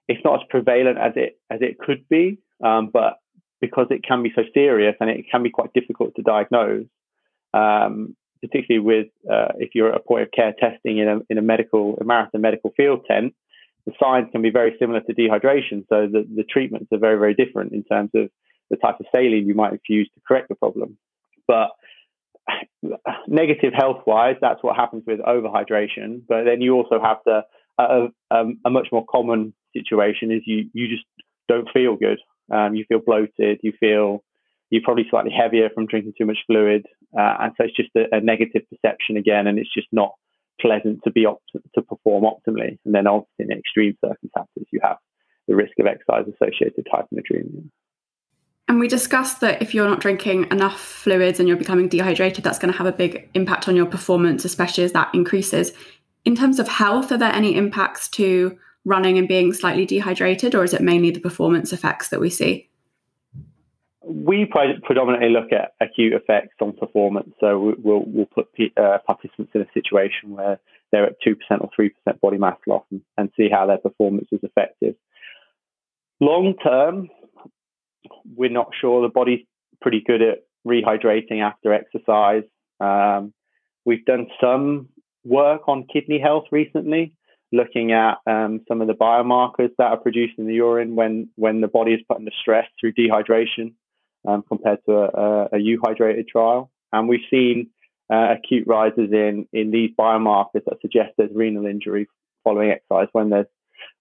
it's 0.07 0.23
not 0.25 0.41
as 0.41 0.47
prevalent 0.49 0.97
as 0.97 1.13
it 1.15 1.39
as 1.49 1.61
it 1.61 1.79
could 1.79 2.07
be, 2.09 2.39
um, 2.61 2.89
but 2.91 3.19
because 3.61 3.87
it 3.89 4.03
can 4.03 4.23
be 4.23 4.31
so 4.35 4.43
serious 4.53 4.95
and 4.99 5.09
it 5.09 5.25
can 5.31 5.43
be 5.43 5.49
quite 5.49 5.73
difficult 5.73 6.15
to 6.15 6.21
diagnose, 6.21 6.85
um, 7.53 8.15
particularly 8.41 8.83
with 8.85 9.07
uh, 9.31 9.53
if 9.57 9.71
you're 9.73 9.89
at 9.89 9.97
a 9.97 10.03
point 10.03 10.23
of 10.23 10.31
care 10.31 10.53
testing 10.59 10.99
in 10.99 11.07
a 11.07 11.19
in 11.29 11.37
a 11.37 11.41
medical 11.41 11.97
a 11.99 12.03
marathon 12.03 12.41
medical 12.41 12.71
field 12.77 13.05
tent, 13.09 13.33
the 13.85 13.93
signs 14.01 14.27
can 14.31 14.41
be 14.41 14.51
very 14.51 14.75
similar 14.79 15.01
to 15.01 15.13
dehydration. 15.13 15.85
So 15.89 16.07
the 16.07 16.27
the 16.35 16.43
treatments 16.43 16.87
are 16.91 16.99
very 16.99 17.17
very 17.17 17.33
different 17.33 17.73
in 17.73 17.83
terms 17.83 18.11
of 18.15 18.29
the 18.69 18.77
type 18.77 18.99
of 18.99 19.05
saline 19.13 19.47
you 19.47 19.55
might 19.55 19.71
infuse 19.71 20.09
to 20.13 20.21
correct 20.27 20.49
the 20.49 20.55
problem, 20.55 20.97
but 21.47 21.69
negative 23.27 23.73
health 23.73 24.03
wise, 24.05 24.35
that's 24.41 24.61
what 24.63 24.75
happens 24.75 25.03
with 25.05 25.19
overhydration. 25.19 26.21
But 26.27 26.43
then 26.43 26.61
you 26.61 26.75
also 26.75 26.99
have 27.01 27.17
the 27.25 27.41
uh, 27.77 28.07
um, 28.31 28.59
a 28.65 28.69
much 28.69 28.87
more 28.91 29.05
common 29.05 29.53
situation 29.75 30.31
is 30.31 30.41
you 30.45 30.69
you 30.73 30.87
just 30.87 31.05
don't 31.47 31.69
feel 31.71 31.95
good. 31.95 32.19
Um, 32.51 32.75
you 32.75 32.85
feel 32.87 32.99
bloated. 32.99 33.59
You 33.63 33.73
feel 33.79 34.23
you're 34.69 34.83
probably 34.83 35.05
slightly 35.09 35.31
heavier 35.31 35.69
from 35.73 35.85
drinking 35.85 36.13
too 36.17 36.25
much 36.25 36.39
fluid, 36.45 36.85
uh, 37.17 37.35
and 37.39 37.53
so 37.57 37.63
it's 37.63 37.75
just 37.75 37.89
a, 37.95 38.17
a, 38.17 38.19
negative 38.19 38.63
perception 38.69 39.15
again, 39.15 39.47
and 39.47 39.57
it's 39.57 39.73
just 39.73 39.87
not 39.93 40.13
pleasant 40.59 41.01
to 41.03 41.11
be 41.11 41.25
opt- 41.25 41.55
to 41.75 41.81
perform 41.81 42.23
optimally. 42.23 42.77
And 42.83 42.93
then 42.93 43.07
obviously 43.07 43.45
in 43.45 43.51
extreme 43.51 43.97
circumstances, 44.03 44.67
you 44.71 44.79
have 44.83 44.97
the 45.47 45.55
risk 45.55 45.73
of 45.79 45.87
exercise 45.87 46.25
associated 46.27 46.85
hyponatremia. 46.91 47.69
And 48.67 48.79
we 48.79 48.89
discussed 48.89 49.39
that 49.39 49.61
if 49.61 49.73
you're 49.73 49.87
not 49.87 50.01
drinking 50.01 50.51
enough 50.51 50.77
fluids 50.77 51.39
and 51.39 51.47
you're 51.47 51.57
becoming 51.57 51.87
dehydrated, 51.87 52.43
that's 52.43 52.59
going 52.59 52.71
to 52.71 52.77
have 52.77 52.87
a 52.87 52.91
big 52.91 53.29
impact 53.33 53.69
on 53.69 53.77
your 53.77 53.85
performance, 53.85 54.43
especially 54.43 54.83
as 54.83 54.91
that 54.91 55.09
increases. 55.13 55.71
In 56.25 56.35
terms 56.35 56.59
of 56.59 56.67
health, 56.67 57.11
are 57.11 57.17
there 57.17 57.33
any 57.33 57.55
impacts 57.55 58.09
to 58.09 58.57
running 58.87 59.17
and 59.17 59.27
being 59.27 59.53
slightly 59.53 59.85
dehydrated, 59.85 60.55
or 60.55 60.63
is 60.63 60.73
it 60.73 60.81
mainly 60.81 61.11
the 61.11 61.19
performance 61.19 61.73
effects 61.73 62.09
that 62.09 62.19
we 62.19 62.29
see? 62.29 62.69
We 64.01 64.45
predominantly 64.45 65.29
look 65.29 65.51
at 65.51 65.73
acute 65.81 66.13
effects 66.13 66.55
on 66.61 66.71
performance. 66.71 67.29
So 67.41 67.75
we'll, 67.77 68.03
we'll 68.07 68.25
put 68.25 68.47
uh, 68.77 68.99
participants 69.05 69.51
in 69.53 69.61
a 69.61 69.67
situation 69.73 70.31
where 70.31 70.59
they're 70.91 71.05
at 71.05 71.17
2% 71.25 71.35
or 71.59 71.69
3% 71.77 71.91
body 72.21 72.37
mass 72.37 72.57
loss 72.65 72.85
and, 72.89 73.01
and 73.17 73.29
see 73.35 73.49
how 73.51 73.65
their 73.65 73.77
performance 73.77 74.29
is 74.31 74.39
affected. 74.43 74.95
Long 76.21 76.55
term, 76.63 77.09
we're 78.35 78.49
not 78.49 78.69
sure. 78.79 79.01
The 79.01 79.11
body's 79.13 79.45
pretty 79.81 80.01
good 80.05 80.21
at 80.21 80.45
rehydrating 80.65 81.41
after 81.41 81.73
exercise. 81.73 82.43
Um, 82.79 83.33
we've 83.85 84.05
done 84.05 84.27
some 84.39 84.87
work 85.25 85.67
on 85.67 85.85
kidney 85.91 86.19
health 86.19 86.45
recently, 86.51 87.13
looking 87.51 87.91
at 87.91 88.17
um, 88.27 88.61
some 88.67 88.81
of 88.81 88.87
the 88.87 88.93
biomarkers 88.93 89.69
that 89.77 89.91
are 89.91 89.97
produced 89.97 90.37
in 90.37 90.47
the 90.47 90.55
urine 90.55 90.95
when 90.95 91.29
when 91.35 91.61
the 91.61 91.67
body 91.67 91.93
is 91.93 92.01
put 92.07 92.17
under 92.17 92.31
stress 92.41 92.67
through 92.79 92.93
dehydration, 92.93 93.73
um, 94.27 94.43
compared 94.47 94.79
to 94.85 94.93
a, 94.93 95.45
a, 95.53 95.57
euhydrated 95.57 96.27
trial. 96.27 96.69
And 96.91 97.07
we've 97.07 97.19
seen 97.29 97.69
uh, 98.11 98.35
acute 98.37 98.67
rises 98.67 99.11
in 99.11 99.47
in 99.53 99.71
these 99.71 99.91
biomarkers 99.99 100.65
that 100.65 100.81
suggest 100.81 101.11
there's 101.17 101.31
renal 101.33 101.65
injury 101.65 102.07
following 102.43 102.71
exercise 102.71 103.07
when 103.11 103.29
there's 103.29 103.47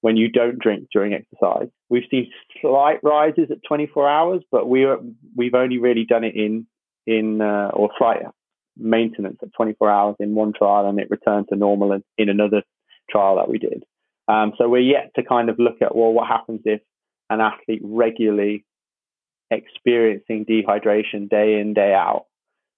when 0.01 0.17
you 0.17 0.29
don't 0.29 0.59
drink 0.59 0.89
during 0.93 1.13
exercise. 1.13 1.69
We've 1.89 2.05
seen 2.11 2.31
slight 2.61 3.01
rises 3.03 3.51
at 3.51 3.59
24 3.67 4.09
hours, 4.09 4.43
but 4.51 4.69
we 4.69 4.85
are, 4.85 4.99
we've 5.35 5.55
only 5.55 5.79
really 5.79 6.05
done 6.05 6.25
it 6.25 6.35
in 6.35 6.67
in 7.07 7.41
uh, 7.41 7.71
or 7.73 7.91
slight 7.99 8.23
maintenance 8.77 9.39
at 9.43 9.53
24 9.57 9.91
hours 9.91 10.17
in 10.21 10.35
one 10.35 10.53
trial, 10.53 10.89
and 10.89 10.99
it 10.99 11.11
returned 11.11 11.47
to 11.49 11.57
normal 11.57 11.93
in, 11.93 12.05
in 12.19 12.29
another 12.29 12.63
trial 13.11 13.37
that 13.37 13.49
we 13.49 13.59
did. 13.59 13.85
Um, 14.29 14.53
so 14.59 14.69
we're 14.69 14.81
yet 14.81 15.13
to 15.17 15.23
kind 15.23 15.49
of 15.49 15.59
look 15.59 15.77
at 15.81 15.95
well, 15.95 16.13
what 16.13 16.29
happens 16.29 16.61
if 16.65 16.81
an 17.31 17.41
athlete 17.41 17.83
regularly 17.83 18.65
experiencing 19.51 20.45
dehydration 20.45 21.29
day 21.29 21.61
in 21.61 21.75
day 21.75 21.95
out, 21.95 22.27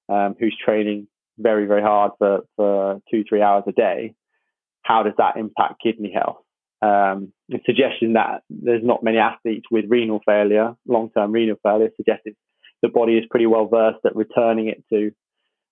um, 0.08 0.36
who's 0.38 0.56
training 0.62 1.08
very 1.38 1.66
very 1.66 1.82
hard 1.82 2.12
for 2.18 2.40
for 2.56 3.00
two 3.10 3.24
three 3.28 3.42
hours 3.42 3.64
a 3.66 3.72
day. 3.72 4.14
How 4.82 5.02
does 5.02 5.14
that 5.18 5.36
impact 5.36 5.82
kidney 5.82 6.12
health? 6.12 6.42
um, 6.80 7.32
the 7.48 7.58
suggestion 7.66 8.12
that 8.12 8.42
there's 8.50 8.84
not 8.84 9.02
many 9.02 9.18
athletes 9.18 9.66
with 9.70 9.86
renal 9.88 10.20
failure, 10.24 10.74
long-term 10.86 11.32
renal 11.32 11.56
failure, 11.62 11.90
suggests 11.96 12.28
the 12.82 12.88
body 12.88 13.14
is 13.14 13.24
pretty 13.30 13.46
well 13.46 13.66
versed 13.66 14.04
at 14.04 14.14
returning 14.14 14.68
it 14.68 14.84
to 14.92 15.10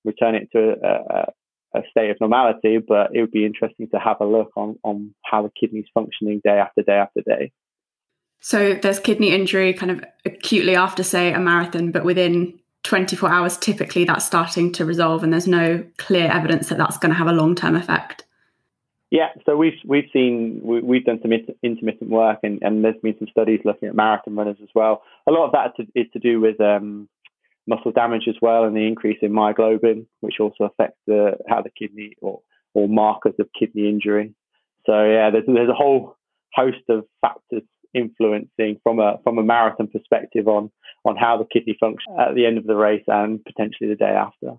return 0.04 0.34
it 0.34 0.48
to 0.52 0.74
a, 0.82 1.16
a, 1.16 1.26
state 1.90 2.10
of 2.10 2.16
normality. 2.20 2.78
But 2.78 3.14
it 3.14 3.20
would 3.20 3.30
be 3.30 3.44
interesting 3.44 3.88
to 3.90 3.98
have 3.98 4.20
a 4.20 4.26
look 4.26 4.52
on 4.56 4.78
on 4.82 5.14
how 5.24 5.42
the 5.42 5.50
kidney's 5.58 5.86
functioning 5.94 6.40
day 6.44 6.58
after 6.58 6.82
day 6.82 6.96
after 6.96 7.22
day. 7.22 7.52
So 8.40 8.74
there's 8.74 9.00
kidney 9.00 9.34
injury 9.34 9.72
kind 9.72 9.90
of 9.90 10.04
acutely 10.24 10.76
after, 10.76 11.02
say, 11.02 11.32
a 11.32 11.38
marathon, 11.38 11.90
but 11.90 12.04
within 12.04 12.58
24 12.84 13.28
hours, 13.28 13.56
typically 13.56 14.04
that's 14.04 14.24
starting 14.24 14.72
to 14.72 14.84
resolve, 14.84 15.24
and 15.24 15.32
there's 15.32 15.48
no 15.48 15.84
clear 15.98 16.30
evidence 16.30 16.68
that 16.68 16.78
that's 16.78 16.98
going 16.98 17.10
to 17.10 17.18
have 17.18 17.26
a 17.26 17.32
long-term 17.32 17.74
effect. 17.74 18.24
Yeah, 19.10 19.28
so 19.44 19.56
we've 19.56 19.78
we've 19.84 20.08
seen 20.12 20.60
we, 20.62 20.96
have 20.98 21.04
done 21.04 21.20
some 21.22 21.32
intermittent 21.62 22.10
work, 22.10 22.40
and, 22.42 22.60
and 22.62 22.84
there's 22.84 22.96
been 23.02 23.16
some 23.18 23.28
studies 23.28 23.60
looking 23.64 23.88
at 23.88 23.94
marathon 23.94 24.34
runners 24.34 24.58
as 24.62 24.68
well. 24.74 25.02
A 25.28 25.32
lot 25.32 25.46
of 25.46 25.52
that 25.52 25.72
is 25.78 25.86
to, 25.94 26.00
is 26.00 26.06
to 26.12 26.18
do 26.18 26.40
with 26.40 26.60
um, 26.60 27.08
muscle 27.66 27.92
damage 27.92 28.28
as 28.28 28.36
well, 28.40 28.64
and 28.64 28.76
the 28.76 28.86
increase 28.86 29.18
in 29.22 29.32
myoglobin, 29.32 30.06
which 30.20 30.40
also 30.40 30.64
affects 30.64 30.98
the 31.06 31.36
how 31.48 31.62
the 31.62 31.70
kidney 31.70 32.12
or 32.20 32.40
or 32.74 32.88
markers 32.88 33.34
of 33.38 33.48
kidney 33.58 33.88
injury. 33.88 34.34
So 34.86 35.04
yeah, 35.04 35.30
there's 35.30 35.44
there's 35.46 35.70
a 35.70 35.74
whole 35.74 36.16
host 36.54 36.82
of 36.88 37.04
factors 37.20 37.62
influencing 37.94 38.78
from 38.82 38.98
a 38.98 39.18
from 39.24 39.38
a 39.38 39.42
marathon 39.42 39.88
perspective 39.88 40.48
on 40.48 40.70
on 41.04 41.16
how 41.16 41.38
the 41.38 41.46
kidney 41.52 41.76
functions 41.78 42.16
at 42.18 42.34
the 42.34 42.46
end 42.46 42.58
of 42.58 42.66
the 42.66 42.76
race 42.76 43.04
and 43.06 43.44
potentially 43.44 43.88
the 43.88 43.96
day 43.96 44.10
after. 44.10 44.54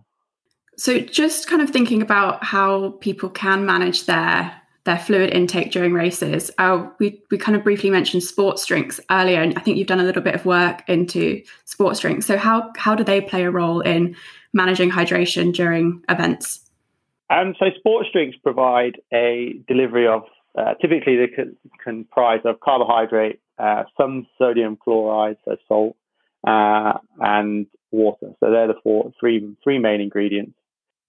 So, 0.78 1.00
just 1.00 1.50
kind 1.50 1.62
of 1.62 1.72
thinking 1.72 2.04
about 2.04 2.44
how 2.44 2.92
people 3.02 3.30
can 3.30 3.66
manage 3.66 4.06
their 4.06 4.62
their 4.88 4.98
fluid 4.98 5.32
intake 5.34 5.72
during 5.72 5.94
races. 5.94 6.50
Uh, 6.58 6.88
we 6.98 7.22
we 7.30 7.38
kind 7.38 7.56
of 7.56 7.64
briefly 7.64 7.92
mentioned 7.92 8.24
sports 8.24 8.66
drinks 8.66 9.00
earlier, 9.12 9.42
and 9.42 9.54
I 9.58 9.62
think 9.62 9.78
you've 9.78 9.88
done 9.88 10.00
a 10.00 10.04
little 10.04 10.24
bit 10.24 10.34
of 10.34 10.46
work 10.46 10.84
into 10.88 11.44
sports 11.66 12.00
drinks. 12.00 12.26
So, 12.26 12.38
how 12.38 12.72
how 12.78 12.96
do 12.96 13.04
they 13.04 13.22
play 13.22 13.44
a 13.44 13.52
role 13.52 13.82
in 13.82 14.16
managing 14.54 14.90
hydration 14.90 15.54
during 15.54 16.04
events? 16.10 16.62
Um, 17.30 17.54
so, 17.60 17.66
sports 17.78 18.10
drinks 18.12 18.38
provide 18.42 19.00
a 19.14 19.60
delivery 19.68 20.08
of 20.08 20.24
uh, 20.58 20.74
typically 20.82 21.18
they 21.18 21.28
can 21.28 21.56
comprise 21.84 22.42
of 22.46 22.60
carbohydrate, 22.62 23.40
uh, 23.60 23.84
some 23.96 24.26
sodium 24.40 24.78
chloride, 24.78 25.38
so 25.46 25.58
salt, 25.68 25.96
uh, 26.48 26.94
and 27.20 27.68
water. 27.92 28.34
So 28.40 28.52
they're 28.52 28.68
the 28.68 28.80
four, 28.84 29.12
three, 29.20 29.56
three 29.64 29.80
main 29.80 30.02
ingredients 30.02 30.57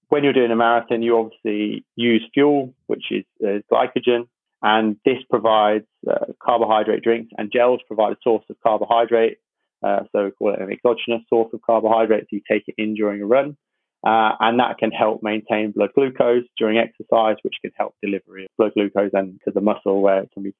when 0.08 0.24
you're 0.24 0.32
doing 0.32 0.50
a 0.50 0.56
marathon, 0.56 1.02
you 1.02 1.18
obviously 1.18 1.84
use 1.96 2.26
fuel, 2.34 2.74
which 2.86 3.04
is 3.10 3.24
uh, 3.44 3.58
glycogen, 3.70 4.28
and 4.62 4.96
this 5.04 5.18
provides 5.30 5.86
uh, 6.08 6.26
carbohydrate 6.42 7.02
drinks 7.02 7.32
and 7.36 7.52
gels 7.52 7.80
provide 7.86 8.12
a 8.12 8.16
source 8.22 8.44
of 8.50 8.56
carbohydrate. 8.62 9.38
Uh, 9.82 10.00
so 10.10 10.24
we 10.24 10.30
call 10.32 10.54
it 10.54 10.60
an 10.60 10.72
exogenous 10.72 11.22
source 11.28 11.50
of 11.52 11.62
carbohydrate. 11.62 12.22
So 12.24 12.28
you 12.32 12.42
take 12.50 12.64
it 12.66 12.74
in 12.78 12.94
during 12.94 13.22
a 13.22 13.26
run, 13.26 13.56
uh, 14.04 14.32
and 14.40 14.58
that 14.58 14.78
can 14.78 14.90
help 14.90 15.22
maintain 15.22 15.72
blood 15.72 15.90
glucose 15.94 16.44
during 16.56 16.78
exercise, 16.78 17.36
which 17.42 17.54
can 17.62 17.70
help 17.76 17.94
delivery 18.02 18.44
of 18.44 18.50
blood 18.56 18.72
glucose 18.74 19.10
and 19.12 19.40
to 19.44 19.52
the 19.52 19.60
muscle 19.60 20.00
where 20.00 20.22
it 20.22 20.30
can 20.32 20.42
be 20.42 20.54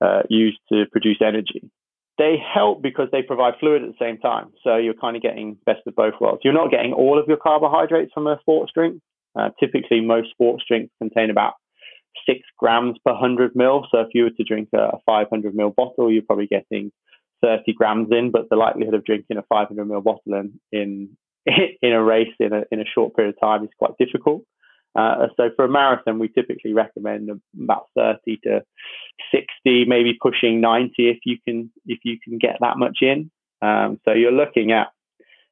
uh, 0.00 0.22
used 0.28 0.58
to 0.72 0.84
produce 0.90 1.18
energy 1.20 1.70
they 2.18 2.36
help 2.54 2.82
because 2.82 3.08
they 3.12 3.22
provide 3.22 3.54
fluid 3.60 3.82
at 3.82 3.88
the 3.88 4.04
same 4.04 4.18
time. 4.18 4.52
So 4.64 4.76
you're 4.76 4.94
kind 4.94 5.16
of 5.16 5.22
getting 5.22 5.58
best 5.66 5.80
of 5.86 5.94
both 5.94 6.14
worlds. 6.20 6.40
You're 6.44 6.54
not 6.54 6.70
getting 6.70 6.92
all 6.92 7.18
of 7.18 7.26
your 7.28 7.36
carbohydrates 7.36 8.12
from 8.12 8.26
a 8.26 8.38
sports 8.40 8.72
drink. 8.74 9.02
Uh, 9.38 9.50
typically, 9.60 10.00
most 10.00 10.30
sports 10.30 10.64
drinks 10.66 10.92
contain 10.98 11.30
about 11.30 11.54
six 12.26 12.40
grams 12.58 12.96
per 13.04 13.12
100 13.12 13.54
mil. 13.54 13.86
So 13.90 14.00
if 14.00 14.08
you 14.14 14.24
were 14.24 14.30
to 14.30 14.44
drink 14.44 14.70
a 14.74 14.98
500 15.04 15.54
mil 15.54 15.70
bottle, 15.70 16.10
you're 16.10 16.22
probably 16.22 16.46
getting 16.46 16.90
30 17.42 17.74
grams 17.74 18.08
in, 18.10 18.30
but 18.30 18.48
the 18.48 18.56
likelihood 18.56 18.94
of 18.94 19.04
drinking 19.04 19.36
a 19.36 19.42
500 19.42 19.84
mil 19.84 20.00
bottle 20.00 20.32
in, 20.32 20.58
in, 20.72 21.10
in 21.82 21.92
a 21.92 22.02
race 22.02 22.32
in 22.40 22.52
a, 22.52 22.62
in 22.72 22.80
a 22.80 22.86
short 22.86 23.14
period 23.14 23.34
of 23.34 23.40
time 23.40 23.64
is 23.64 23.70
quite 23.78 23.92
difficult. 23.98 24.42
Uh, 24.96 25.26
so 25.36 25.50
for 25.54 25.66
a 25.66 25.68
marathon, 25.68 26.18
we 26.18 26.28
typically 26.28 26.72
recommend 26.72 27.28
about 27.62 27.86
30 27.96 28.38
to 28.44 28.62
60, 29.30 29.84
maybe 29.86 30.16
pushing 30.20 30.60
90 30.60 30.92
if 30.98 31.18
you 31.24 31.36
can 31.46 31.70
if 31.86 32.00
you 32.04 32.18
can 32.22 32.38
get 32.38 32.56
that 32.60 32.78
much 32.78 32.98
in. 33.02 33.30
Um, 33.60 34.00
so 34.04 34.12
you're 34.12 34.32
looking 34.32 34.72
at 34.72 34.88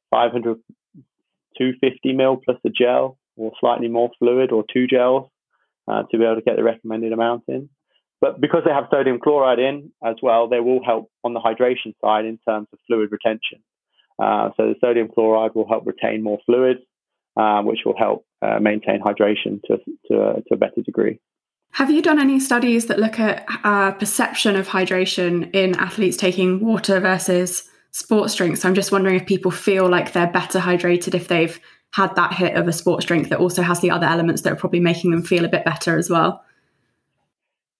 500, 0.09 0.57
250 1.57 2.13
mil 2.13 2.37
plus 2.37 2.57
a 2.65 2.69
gel 2.69 3.17
or 3.35 3.51
slightly 3.59 3.87
more 3.87 4.09
fluid 4.17 4.51
or 4.51 4.63
two 4.71 4.87
gels 4.87 5.29
uh, 5.87 6.03
to 6.09 6.17
be 6.17 6.23
able 6.23 6.35
to 6.35 6.41
get 6.41 6.55
the 6.55 6.63
recommended 6.63 7.13
amount 7.13 7.43
in. 7.47 7.69
But 8.21 8.41
because 8.41 8.63
they 8.65 8.71
have 8.71 8.85
sodium 8.89 9.19
chloride 9.19 9.59
in 9.59 9.91
as 10.03 10.15
well, 10.21 10.47
they 10.47 10.59
will 10.59 10.83
help 10.83 11.11
on 11.23 11.33
the 11.33 11.39
hydration 11.39 11.93
side 12.03 12.25
in 12.25 12.39
terms 12.47 12.67
of 12.73 12.79
fluid 12.87 13.11
retention. 13.11 13.61
Uh, 14.17 14.49
so 14.55 14.67
the 14.69 14.75
sodium 14.79 15.09
chloride 15.13 15.53
will 15.53 15.67
help 15.67 15.85
retain 15.85 16.23
more 16.23 16.39
fluids, 16.45 16.79
uh, 17.37 17.61
which 17.61 17.79
will 17.85 17.97
help 17.97 18.25
uh, 18.41 18.59
maintain 18.59 19.01
hydration 19.01 19.61
to, 19.63 19.77
to, 20.07 20.43
to, 20.47 20.53
a 20.53 20.57
better 20.57 20.81
degree. 20.81 21.19
Have 21.71 21.91
you 21.91 22.01
done 22.01 22.19
any 22.19 22.39
studies 22.39 22.85
that 22.85 22.99
look 22.99 23.19
at 23.19 23.45
uh, 23.63 23.91
perception 23.91 24.55
of 24.55 24.67
hydration 24.67 25.53
in 25.53 25.75
athletes 25.75 26.15
taking 26.15 26.61
water 26.61 26.99
versus 26.99 27.69
sports 27.91 28.35
drinks? 28.35 28.63
I'm 28.63 28.75
just 28.75 28.91
wondering 28.91 29.15
if 29.15 29.25
people 29.25 29.51
feel 29.51 29.89
like 29.89 30.13
they're 30.13 30.31
better 30.31 30.59
hydrated 30.59 31.13
if 31.13 31.27
they've 31.27 31.59
had 31.93 32.15
that 32.15 32.33
hit 32.33 32.55
of 32.55 32.67
a 32.67 32.73
sports 32.73 33.05
drink 33.05 33.29
that 33.29 33.39
also 33.39 33.61
has 33.61 33.81
the 33.81 33.91
other 33.91 34.07
elements 34.07 34.41
that 34.43 34.53
are 34.53 34.57
probably 34.57 34.79
making 34.79 35.11
them 35.11 35.23
feel 35.23 35.45
a 35.45 35.49
bit 35.49 35.65
better 35.65 35.97
as 35.97 36.09
well. 36.09 36.43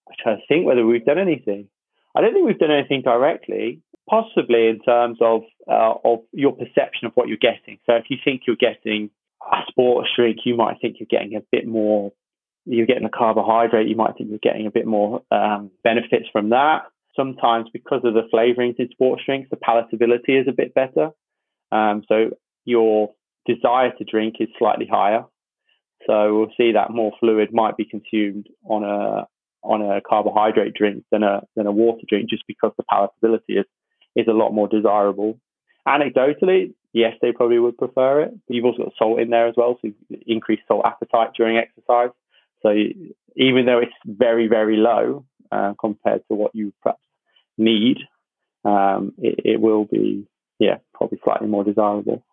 I 0.10 0.14
try 0.22 0.36
to 0.36 0.42
think 0.48 0.66
whether 0.66 0.86
we've 0.86 1.06
done 1.06 1.20
anything. 1.20 1.68
I 2.16 2.22
don't 2.22 2.34
think 2.34 2.46
we've 2.46 2.60
done 2.60 2.72
anything 2.72 3.02
directly 3.02 3.82
possibly 4.10 4.68
in 4.68 4.80
terms 4.80 5.18
of 5.22 5.42
uh, 5.68 5.94
of 6.04 6.20
your 6.32 6.54
perception 6.54 7.08
of 7.08 7.14
what 7.16 7.28
you're 7.28 7.38
getting. 7.38 7.80
So 7.86 7.94
if 7.94 8.06
you 8.10 8.18
think 8.24 8.44
you're 8.46 8.56
getting 8.56 9.10
a 9.52 9.58
sports 9.70 10.10
drink, 10.16 10.40
you 10.46 10.56
might 10.56 10.78
think 10.82 10.98
you're 11.00 11.08
getting 11.10 11.36
a 11.36 11.44
bit 11.52 11.68
more. 11.68 12.12
You're 12.66 12.88
getting 12.88 13.06
a 13.06 13.10
carbohydrate. 13.10 13.88
You 13.88 13.96
might 13.96 14.18
think 14.18 14.30
you're 14.30 14.40
getting 14.42 14.66
a 14.66 14.72
bit 14.72 14.88
more 14.88 15.22
um, 15.32 15.72
benefits 15.84 16.26
from 16.32 16.50
that. 16.50 16.84
Sometimes 17.16 17.68
because 17.72 18.02
of 18.04 18.14
the 18.14 18.28
flavorings 18.34 18.80
in 18.80 18.90
sports 18.90 19.24
drinks, 19.26 19.50
the 19.50 19.58
palatability 19.58 20.42
is 20.42 20.48
a 20.48 20.52
bit 20.52 20.74
better. 20.74 21.12
Um, 21.72 22.04
so 22.08 22.32
your 22.66 23.14
desire 23.46 23.92
to 23.98 24.04
drink 24.04 24.36
is 24.40 24.50
slightly 24.58 24.88
higher. 24.92 25.26
So 26.08 26.38
we'll 26.38 26.54
see 26.58 26.74
that 26.74 26.92
more 26.92 27.12
fluid 27.20 27.50
might 27.54 27.78
be 27.78 27.86
consumed 27.86 28.48
on 28.68 28.84
a 28.84 29.28
on 29.64 29.82
a 29.82 30.00
carbohydrate 30.02 30.74
drink 30.76 31.04
than 31.12 31.24
a 31.24 31.42
than 31.56 31.68
a 31.68 31.72
water 31.72 32.02
drink, 32.08 32.30
just 32.30 32.44
because 32.48 32.72
the 32.78 32.84
palatability 32.92 33.60
is 33.60 33.66
is 34.16 34.28
a 34.28 34.34
lot 34.34 34.52
more 34.52 34.68
desirable. 34.68 35.40
Anecdotally, 35.88 36.74
yes, 36.94 37.14
they 37.22 37.32
probably 37.32 37.60
would 37.60 37.78
prefer 37.78 38.22
it. 38.22 38.32
But 38.48 38.56
you've 38.56 38.66
also 38.66 38.84
got 38.84 38.94
salt 38.98 39.20
in 39.20 39.30
there 39.30 39.48
as 39.48 39.56
well, 39.56 39.78
so 39.82 39.92
increased 40.26 40.64
salt 40.68 40.86
appetite 40.86 41.32
during 41.36 41.58
exercise. 41.58 42.10
So 42.62 42.74
even 43.36 43.66
though 43.66 43.80
it's 43.80 43.94
very, 44.06 44.48
very 44.48 44.78
low 44.78 45.26
uh, 45.52 45.74
compared 45.80 46.24
to 46.28 46.36
what 46.36 46.56
you 46.56 46.74
perhaps 46.82 47.02
need, 47.58 47.98
um, 48.64 49.14
it, 49.20 49.40
it 49.46 49.62
will 49.62 49.86
be, 49.86 50.28
yeah, 50.60 50.78
probably 50.94 51.20
slightly 51.24 51.48
more 51.48 51.64
desirable. 51.64 52.24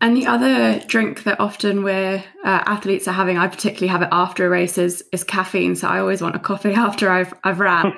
And 0.00 0.16
the 0.16 0.26
other 0.26 0.80
drink 0.80 1.22
that 1.24 1.38
often 1.38 1.84
we're 1.84 2.24
uh, 2.44 2.62
athletes 2.66 3.06
are 3.06 3.12
having, 3.12 3.38
I 3.38 3.46
particularly 3.46 3.86
have 3.86 4.02
it 4.02 4.08
after 4.10 4.44
a 4.44 4.48
race, 4.48 4.76
is, 4.76 5.04
is 5.12 5.22
caffeine. 5.22 5.76
So 5.76 5.86
I 5.86 6.00
always 6.00 6.20
want 6.20 6.34
a 6.34 6.40
coffee 6.40 6.72
after 6.74 7.08
I've 7.08 7.32
I've 7.44 7.60
ran. 7.60 7.92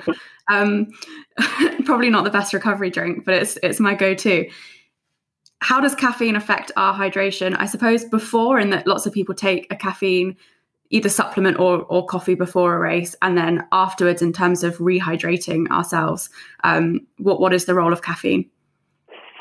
Um, 0.48 0.90
probably 1.84 2.10
not 2.10 2.24
the 2.24 2.30
best 2.30 2.52
recovery 2.52 2.90
drink, 2.90 3.24
but 3.24 3.34
it's 3.34 3.58
it's 3.62 3.80
my 3.80 3.94
go-to. 3.94 4.48
How 5.60 5.80
does 5.80 5.94
caffeine 5.94 6.36
affect 6.36 6.72
our 6.76 6.94
hydration? 6.94 7.56
I 7.58 7.66
suppose 7.66 8.04
before, 8.04 8.58
in 8.58 8.70
that 8.70 8.86
lots 8.86 9.06
of 9.06 9.12
people 9.12 9.34
take 9.34 9.66
a 9.70 9.76
caffeine 9.76 10.36
either 10.90 11.08
supplement 11.08 11.58
or, 11.58 11.82
or 11.88 12.06
coffee 12.06 12.34
before 12.34 12.74
a 12.74 12.78
race, 12.78 13.16
and 13.22 13.36
then 13.36 13.66
afterwards, 13.72 14.22
in 14.22 14.32
terms 14.32 14.62
of 14.62 14.76
rehydrating 14.78 15.68
ourselves, 15.68 16.30
um, 16.62 17.06
what 17.18 17.40
what 17.40 17.52
is 17.52 17.64
the 17.64 17.74
role 17.74 17.92
of 17.92 18.02
caffeine? 18.02 18.48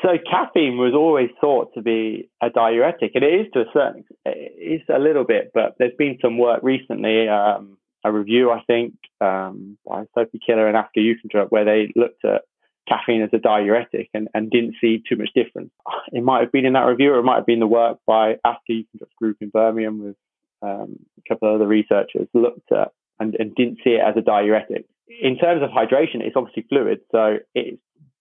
So 0.02 0.18
caffeine 0.30 0.76
was 0.76 0.92
always 0.94 1.30
thought 1.40 1.72
to 1.74 1.82
be 1.82 2.28
a 2.42 2.50
diuretic, 2.50 3.12
and 3.14 3.24
it 3.24 3.40
is 3.40 3.46
to 3.54 3.60
a 3.60 3.64
certain 3.72 4.04
it 4.24 4.80
is 4.80 4.82
a 4.94 4.98
little 4.98 5.24
bit, 5.24 5.50
but 5.54 5.76
there's 5.78 5.96
been 5.96 6.18
some 6.20 6.38
work 6.38 6.60
recently, 6.62 7.28
um, 7.28 7.78
a 8.04 8.12
review 8.12 8.50
I 8.50 8.62
think 8.66 8.94
um, 9.20 9.78
by 9.86 10.04
Sophie 10.14 10.40
Killer 10.44 10.68
and 10.68 10.76
Asker 10.76 11.00
Jeukendrup, 11.00 11.50
where 11.50 11.64
they 11.64 11.92
looked 11.96 12.24
at 12.24 12.42
caffeine 12.86 13.22
as 13.22 13.30
a 13.32 13.38
diuretic 13.38 14.10
and, 14.12 14.28
and 14.34 14.50
didn't 14.50 14.76
see 14.80 15.02
too 15.08 15.16
much 15.16 15.30
difference. 15.34 15.70
It 16.12 16.22
might 16.22 16.40
have 16.40 16.52
been 16.52 16.66
in 16.66 16.74
that 16.74 16.86
review, 16.86 17.14
or 17.14 17.18
it 17.18 17.22
might 17.22 17.36
have 17.36 17.46
been 17.46 17.60
the 17.60 17.66
work 17.66 17.98
by 18.06 18.36
Asker 18.44 18.72
Jeukendrup's 18.72 19.14
group 19.18 19.38
in 19.40 19.48
Birmingham 19.48 20.04
with 20.04 20.16
um, 20.62 20.96
a 21.18 21.28
couple 21.28 21.48
of 21.48 21.54
other 21.54 21.66
researchers 21.66 22.28
looked 22.34 22.70
at 22.72 22.92
and, 23.18 23.34
and 23.36 23.54
didn't 23.54 23.78
see 23.82 23.90
it 23.90 24.02
as 24.06 24.16
a 24.16 24.20
diuretic. 24.20 24.84
In 25.08 25.38
terms 25.38 25.62
of 25.62 25.70
hydration, 25.70 26.20
it's 26.20 26.36
obviously 26.36 26.66
fluid, 26.68 27.00
so 27.10 27.38
it's 27.54 27.80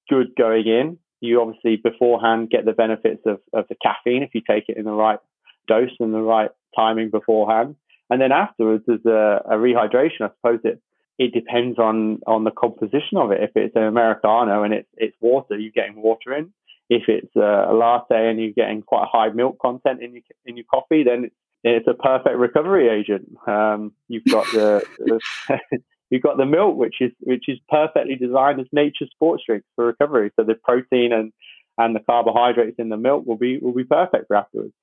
good 0.10 0.36
going 0.38 0.68
in 0.68 0.98
you 1.24 1.42
obviously 1.42 1.78
beforehand 1.78 2.50
get 2.50 2.66
the 2.66 2.74
benefits 2.74 3.22
of, 3.26 3.40
of 3.54 3.66
the 3.70 3.76
caffeine 3.82 4.24
if 4.24 4.36
you 4.36 4.42
take 4.46 4.66
it 4.68 4.78
in 4.78 4.84
the 4.84 4.92
right 4.92 5.20
dose 5.68 5.96
and 6.00 6.14
the 6.14 6.22
right 6.22 6.52
timing 6.76 7.10
beforehand. 7.10 7.76
And 8.14 8.22
then 8.22 8.32
afterwards, 8.32 8.84
there's 8.86 9.04
a, 9.08 9.42
a 9.50 9.56
rehydration, 9.56 10.22
I 10.22 10.30
suppose 10.36 10.60
it 10.64 10.80
it 11.18 11.34
depends 11.34 11.80
on 11.80 12.20
on 12.28 12.44
the 12.44 12.52
composition 12.52 13.18
of 13.18 13.32
it. 13.32 13.42
If 13.42 13.52
it's 13.56 13.76
an 13.76 13.86
americano 13.86 14.62
and 14.62 14.72
it's 14.72 14.88
it's 14.98 15.18
water, 15.20 15.58
you're 15.58 15.72
getting 15.72 16.00
water 16.00 16.32
in. 16.32 16.54
If 16.92 17.04
it's 17.08 17.36
a, 17.36 17.72
a 17.72 17.74
latte 17.74 18.30
and 18.30 18.40
you're 18.40 18.52
getting 18.52 18.84
quite 18.84 19.06
a 19.06 19.18
high 19.18 19.30
milk 19.30 19.58
content 19.60 20.04
in 20.04 20.14
your 20.14 20.22
in 20.46 20.58
your 20.58 20.66
coffee, 20.70 21.04
then 21.04 21.24
it's 21.26 21.36
it's 21.64 21.88
a 21.88 21.96
perfect 21.96 22.38
recovery 22.38 22.88
agent. 22.88 23.36
Um, 23.48 23.94
you've 24.08 24.26
got 24.26 24.46
the, 24.52 24.86
the 25.00 25.20
you've 26.12 26.22
got 26.22 26.38
the 26.38 26.46
milk, 26.46 26.78
which 26.78 27.02
is 27.02 27.14
which 27.20 27.46
is 27.48 27.58
perfectly 27.68 28.16
designed 28.16 28.60
as 28.60 28.68
nature's 28.72 29.10
sports 29.10 29.42
drink 29.48 29.64
for 29.76 29.88
recovery. 29.88 30.32
So 30.36 30.46
the 30.46 30.54
protein 30.54 31.14
and 31.14 31.34
and 31.80 31.96
the 31.96 32.00
carbohydrates 32.00 32.78
in 32.78 32.90
the 32.90 32.98
milk 32.98 33.26
will 33.26 33.38
be 33.38 33.58
will 33.58 33.74
be 33.74 33.86
perfect 33.86 34.28
for 34.28 34.36
afterwards. 34.36 34.76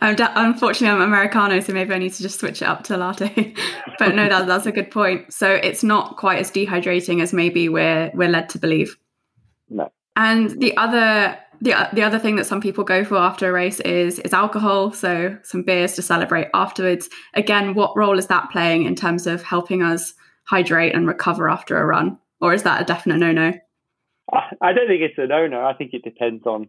I'm 0.00 0.16
unfortunately, 0.18 0.94
I'm 0.94 1.02
Americano, 1.02 1.60
so 1.60 1.72
maybe 1.72 1.94
I 1.94 1.98
need 1.98 2.12
to 2.12 2.22
just 2.22 2.38
switch 2.38 2.62
it 2.62 2.68
up 2.68 2.84
to 2.84 2.96
latte. 2.96 3.54
but 3.98 4.14
no, 4.14 4.28
that, 4.28 4.46
that's 4.46 4.66
a 4.66 4.72
good 4.72 4.90
point. 4.90 5.32
So 5.32 5.50
it's 5.50 5.82
not 5.82 6.16
quite 6.16 6.38
as 6.38 6.50
dehydrating 6.50 7.22
as 7.22 7.32
maybe 7.32 7.68
we're 7.68 8.10
we're 8.14 8.28
led 8.28 8.48
to 8.50 8.58
believe. 8.58 8.96
No. 9.68 9.90
And 10.16 10.50
the 10.60 10.76
other 10.76 11.38
the 11.60 11.88
the 11.92 12.02
other 12.02 12.18
thing 12.18 12.36
that 12.36 12.46
some 12.46 12.60
people 12.60 12.84
go 12.84 13.04
for 13.04 13.16
after 13.16 13.48
a 13.48 13.52
race 13.52 13.80
is 13.80 14.18
is 14.20 14.32
alcohol, 14.32 14.92
so 14.92 15.36
some 15.42 15.62
beers 15.62 15.94
to 15.94 16.02
celebrate 16.02 16.48
afterwards. 16.54 17.08
Again, 17.34 17.74
what 17.74 17.96
role 17.96 18.18
is 18.18 18.26
that 18.28 18.50
playing 18.50 18.84
in 18.84 18.94
terms 18.94 19.26
of 19.26 19.42
helping 19.42 19.82
us 19.82 20.14
hydrate 20.44 20.94
and 20.94 21.06
recover 21.06 21.48
after 21.48 21.76
a 21.76 21.84
run, 21.84 22.18
or 22.40 22.54
is 22.54 22.62
that 22.62 22.80
a 22.80 22.84
definite 22.84 23.18
no 23.18 23.32
no? 23.32 23.52
I 24.60 24.72
don't 24.72 24.86
think 24.86 25.02
it's 25.02 25.18
a 25.18 25.26
no 25.26 25.46
no. 25.46 25.64
I 25.64 25.74
think 25.74 25.94
it 25.94 26.04
depends 26.04 26.46
on 26.46 26.68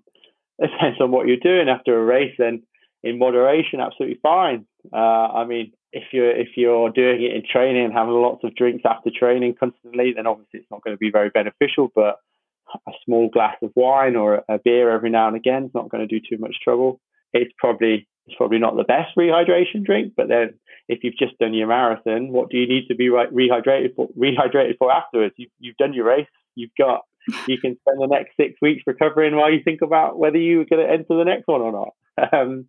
it 0.58 0.72
depends 0.72 1.00
on 1.00 1.12
what 1.12 1.28
you're 1.28 1.38
doing 1.38 1.70
after 1.70 2.00
a 2.00 2.04
race, 2.04 2.36
and 2.40 2.62
in 3.04 3.18
moderation, 3.18 3.80
absolutely 3.80 4.20
fine. 4.22 4.66
Uh, 4.94 4.98
I 4.98 5.46
mean, 5.46 5.72
if 5.92 6.04
you're 6.12 6.32
if 6.32 6.50
you're 6.56 6.90
doing 6.90 7.24
it 7.24 7.36
in 7.36 7.44
training 7.50 7.86
and 7.86 7.94
having 7.94 8.14
lots 8.14 8.44
of 8.44 8.56
drinks 8.56 8.84
after 8.86 9.10
training 9.10 9.56
constantly, 9.60 10.14
then 10.16 10.28
obviously 10.28 10.60
it's 10.60 10.72
not 10.72 10.84
going 10.84 10.96
to 10.96 11.00
be 11.00 11.12
very 11.12 11.30
beneficial. 11.30 11.92
But 11.94 12.18
a 12.88 12.92
small 13.06 13.30
glass 13.30 13.56
of 13.62 13.72
wine 13.76 14.16
or 14.16 14.44
a 14.48 14.60
beer 14.64 14.92
every 14.92 15.10
now 15.10 15.28
and 15.28 15.36
again 15.36 15.66
is 15.66 15.72
not 15.74 15.90
going 15.90 16.08
to 16.08 16.20
do 16.20 16.20
too 16.20 16.40
much 16.40 16.56
trouble. 16.64 17.00
It's 17.34 17.52
probably 17.58 18.08
it's 18.28 18.36
probably 18.38 18.60
not 18.60 18.76
the 18.76 18.84
best 18.84 19.16
rehydration 19.18 19.84
drink, 19.84 20.14
but 20.16 20.28
then 20.28 20.54
if 20.88 21.00
you've 21.04 21.18
just 21.18 21.38
done 21.40 21.54
your 21.54 21.68
marathon, 21.68 22.32
what 22.32 22.50
do 22.50 22.58
you 22.58 22.68
need 22.68 22.88
to 22.88 22.96
be 22.96 23.10
re- 23.10 23.28
rehydrated 23.28 23.96
for? 23.96 24.08
Rehydrated 24.10 24.78
for 24.78 24.92
afterwards? 24.92 25.34
You've, 25.38 25.52
you've 25.60 25.78
done 25.78 25.94
your 25.94 26.06
race. 26.06 26.28
You've 26.56 26.76
got 26.78 27.02
you 27.48 27.58
can 27.60 27.78
spend 27.82 28.00
the 28.00 28.08
next 28.08 28.36
six 28.38 28.56
weeks 28.62 28.84
recovering 28.88 29.36
while 29.36 29.52
you 29.52 29.62
think 29.64 29.82
about 29.82 30.18
whether 30.18 30.38
you're 30.38 30.66
going 30.66 30.86
to 30.86 30.92
enter 30.92 31.18
the 31.18 31.26
next 31.26 31.48
one 31.48 31.62
or 31.62 31.72
not. 31.72 31.90
Um, 32.34 32.66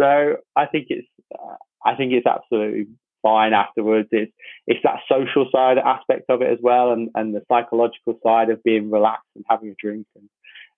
so 0.00 0.36
I 0.56 0.66
think 0.66 0.86
it's 0.90 1.08
uh, 1.34 1.56
I 1.84 1.94
think 1.94 2.12
it's 2.12 2.26
absolutely 2.26 2.88
fine 3.22 3.52
afterwards. 3.52 4.08
It's 4.12 4.32
it's 4.66 4.80
that 4.84 5.00
social 5.08 5.48
side 5.52 5.78
aspect 5.78 6.24
of 6.28 6.42
it 6.42 6.50
as 6.50 6.58
well, 6.62 6.92
and, 6.92 7.10
and 7.14 7.34
the 7.34 7.42
psychological 7.48 8.18
side 8.24 8.50
of 8.50 8.62
being 8.62 8.90
relaxed 8.90 9.28
and 9.34 9.44
having 9.48 9.70
a 9.70 9.74
drink 9.78 10.06
and 10.14 10.28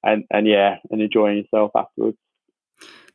and, 0.02 0.24
and 0.30 0.46
yeah, 0.46 0.76
and 0.90 1.02
enjoying 1.02 1.38
yourself 1.38 1.72
afterwards. 1.74 2.16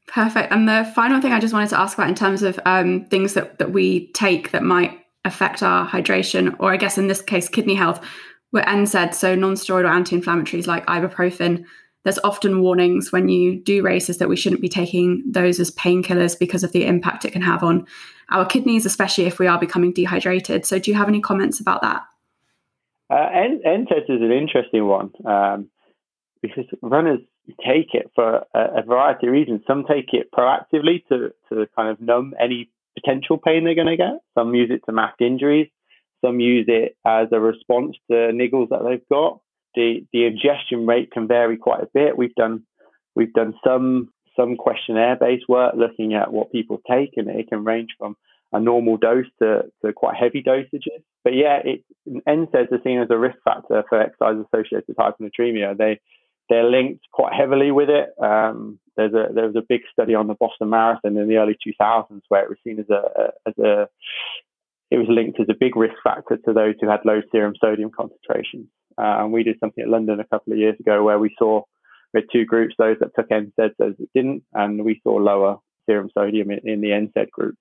Perfect. 0.07 0.51
And 0.51 0.69
the 0.69 0.89
final 0.93 1.19
thing 1.19 1.33
I 1.33 1.39
just 1.39 1.53
wanted 1.53 1.69
to 1.69 1.79
ask 1.79 1.97
about 1.97 2.09
in 2.09 2.15
terms 2.15 2.43
of 2.43 2.59
um, 2.65 3.05
things 3.05 3.33
that, 3.33 3.57
that 3.57 3.71
we 3.71 4.11
take 4.11 4.51
that 4.51 4.61
might 4.61 4.99
affect 5.25 5.63
our 5.63 5.87
hydration, 5.87 6.55
or 6.59 6.71
I 6.71 6.77
guess 6.77 6.97
in 6.97 7.07
this 7.07 7.21
case, 7.21 7.49
kidney 7.49 7.73
health, 7.75 8.05
were 8.51 8.61
NSAIDs, 8.61 9.15
so 9.15 9.33
non-steroidal 9.33 9.89
anti-inflammatories 9.89 10.67
like 10.67 10.85
ibuprofen, 10.85 11.65
there's 12.05 12.19
often 12.23 12.61
warnings 12.61 13.11
when 13.11 13.29
you 13.29 13.59
do 13.59 13.81
races 13.83 14.19
that 14.19 14.29
we 14.29 14.35
shouldn't 14.35 14.61
be 14.61 14.69
taking 14.69 15.23
those 15.25 15.59
as 15.59 15.71
painkillers 15.71 16.37
because 16.37 16.63
of 16.63 16.71
the 16.71 16.85
impact 16.85 17.25
it 17.25 17.31
can 17.31 17.41
have 17.41 17.63
on 17.63 17.85
our 18.29 18.45
kidneys, 18.45 18.85
especially 18.85 19.25
if 19.25 19.39
we 19.39 19.47
are 19.47 19.59
becoming 19.59 19.91
dehydrated. 19.91 20.65
So, 20.65 20.77
do 20.77 20.91
you 20.91 20.97
have 20.97 21.07
any 21.07 21.19
comments 21.19 21.59
about 21.59 21.81
that? 21.81 22.03
Uh, 23.09 23.27
NSAIDs 23.67 24.09
is 24.09 24.21
an 24.21 24.31
interesting 24.31 24.85
one 24.85 25.11
um, 25.25 25.67
because 26.41 26.65
runners 26.81 27.19
take 27.59 27.93
it 27.93 28.11
for 28.15 28.45
a, 28.53 28.79
a, 28.79 28.83
variety 28.83 29.27
of 29.27 29.33
reasons. 29.33 29.61
Some 29.67 29.83
take 29.85 30.13
it 30.13 30.31
proactively 30.31 31.05
to, 31.09 31.31
to 31.49 31.67
kind 31.75 31.89
of 31.89 31.99
numb 31.99 32.33
any 32.39 32.69
potential 32.93 33.37
pain 33.37 33.63
they're 33.63 33.75
going 33.75 33.87
to 33.87 33.97
get. 33.97 34.19
Some 34.35 34.53
use 34.53 34.69
it 34.71 34.81
to 34.85 34.91
mask 34.91 35.21
injuries. 35.21 35.69
Some 36.23 36.39
use 36.39 36.65
it 36.67 36.97
as 37.05 37.27
a 37.31 37.39
response 37.39 37.95
to 38.09 38.15
niggles 38.15 38.69
that 38.69 38.83
they've 38.87 39.07
got. 39.09 39.41
The 39.75 40.05
the 40.13 40.25
ingestion 40.25 40.85
rate 40.85 41.11
can 41.11 41.27
vary 41.27 41.57
quite 41.57 41.81
a 41.81 41.89
bit. 41.93 42.17
We've 42.17 42.35
done 42.35 42.63
we've 43.15 43.33
done 43.33 43.53
some 43.65 44.09
some 44.35 44.57
questionnaire 44.57 45.17
based 45.19 45.47
work 45.47 45.75
looking 45.77 46.13
at 46.13 46.31
what 46.31 46.51
people 46.51 46.81
take, 46.89 47.13
and 47.17 47.29
it 47.29 47.47
can 47.47 47.63
range 47.63 47.89
from 47.97 48.15
a 48.53 48.59
normal 48.59 48.97
dose 48.97 49.25
to, 49.41 49.63
to 49.83 49.93
quite 49.93 50.15
heavy 50.15 50.41
dosages. 50.41 51.03
But 51.23 51.33
yeah, 51.33 51.59
it, 51.63 51.83
NSAIDs 52.07 52.71
are 52.71 52.81
seen 52.83 52.99
as 52.99 53.09
a 53.09 53.17
risk 53.17 53.37
factor 53.43 53.83
for 53.89 53.99
exercise 53.99 54.35
associated 54.45 54.95
hyponatremia. 54.95 55.77
They 55.77 55.99
they're 56.47 56.69
linked 56.69 57.03
quite 57.11 57.33
heavily 57.33 57.71
with 57.71 57.89
it. 57.89 58.09
Um, 58.23 58.79
there's 58.95 59.13
a 59.13 59.33
there 59.33 59.47
was 59.47 59.55
a 59.55 59.65
big 59.67 59.81
study 59.91 60.15
on 60.15 60.27
the 60.27 60.35
Boston 60.35 60.69
Marathon 60.69 61.17
in 61.17 61.27
the 61.27 61.37
early 61.37 61.57
2000s 61.65 62.21
where 62.29 62.43
it 62.43 62.49
was 62.49 62.57
seen 62.63 62.79
as 62.79 62.89
a 62.89 63.31
as 63.47 63.57
a 63.57 63.89
it 64.91 64.97
was 64.97 65.07
linked 65.09 65.39
as 65.39 65.47
a 65.49 65.55
big 65.59 65.75
risk 65.75 65.95
factor 66.03 66.37
to 66.37 66.53
those 66.53 66.75
who 66.79 66.87
had 66.87 66.99
low 67.03 67.21
serum 67.31 67.55
sodium 67.59 67.89
concentrations. 67.95 68.67
Uh, 68.97 69.23
and 69.23 69.33
we 69.33 69.43
did 69.43 69.59
something 69.59 69.83
at 69.83 69.89
London 69.89 70.19
a 70.19 70.25
couple 70.25 70.53
of 70.53 70.59
years 70.59 70.79
ago 70.79 71.03
where 71.03 71.19
we 71.19 71.35
saw 71.37 71.61
we 72.13 72.21
had 72.21 72.29
two 72.31 72.45
groups, 72.45 72.75
those 72.77 72.97
that 72.99 73.13
took 73.15 73.29
NSAIDs, 73.29 73.75
those 73.77 73.95
that 73.97 74.13
didn't, 74.13 74.43
and 74.53 74.85
we 74.85 75.01
saw 75.03 75.15
lower 75.15 75.57
serum 75.85 76.09
sodium 76.13 76.49
in, 76.51 76.67
in 76.67 76.81
the 76.81 76.89
NSAID 76.89 77.29
group. 77.29 77.55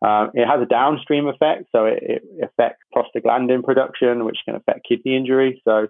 Um, 0.00 0.30
it 0.34 0.46
has 0.46 0.62
a 0.62 0.66
downstream 0.66 1.26
effect, 1.26 1.66
so 1.72 1.86
it, 1.86 2.02
it, 2.02 2.22
affects 2.42 2.84
prostaglandin 2.94 3.64
production, 3.64 4.24
which 4.24 4.38
can 4.44 4.54
affect 4.54 4.86
kidney 4.88 5.16
injury. 5.16 5.60
So 5.64 5.88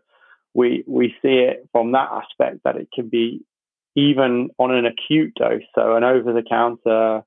we 0.54 0.82
we 0.86 1.14
see 1.20 1.44
it 1.46 1.68
from 1.72 1.92
that 1.92 2.08
aspect 2.10 2.60
that 2.64 2.76
it 2.76 2.88
can 2.92 3.08
be 3.08 3.44
even 3.94 4.48
on 4.58 4.74
an 4.74 4.86
acute 4.86 5.34
dose. 5.34 5.62
So 5.74 5.94
an 5.94 6.04
over 6.04 6.32
the 6.32 6.42
counter, 6.42 7.22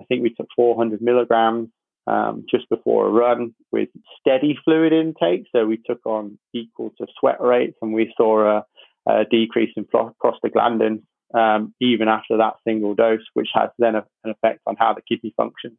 I 0.00 0.04
think 0.08 0.22
we 0.22 0.34
took 0.34 0.48
400 0.56 1.00
milligrams 1.00 1.68
um, 2.06 2.44
just 2.50 2.68
before 2.68 3.06
a 3.06 3.10
run 3.10 3.54
with 3.72 3.88
steady 4.20 4.58
fluid 4.64 4.92
intake. 4.92 5.46
So 5.54 5.66
we 5.66 5.78
took 5.78 6.04
on 6.06 6.38
equal 6.52 6.90
to 6.98 7.06
sweat 7.18 7.40
rates, 7.40 7.76
and 7.82 7.92
we 7.92 8.12
saw 8.16 8.58
a, 8.58 8.66
a 9.10 9.24
decrease 9.30 9.70
in 9.76 9.84
prostaglandin 9.84 11.02
um, 11.34 11.74
even 11.80 12.08
after 12.08 12.36
that 12.38 12.54
single 12.66 12.94
dose, 12.94 13.24
which 13.34 13.48
has 13.54 13.70
then 13.78 13.96
a, 13.96 14.04
an 14.22 14.30
effect 14.30 14.60
on 14.66 14.76
how 14.78 14.94
the 14.94 15.02
kidney 15.02 15.34
functions. 15.36 15.76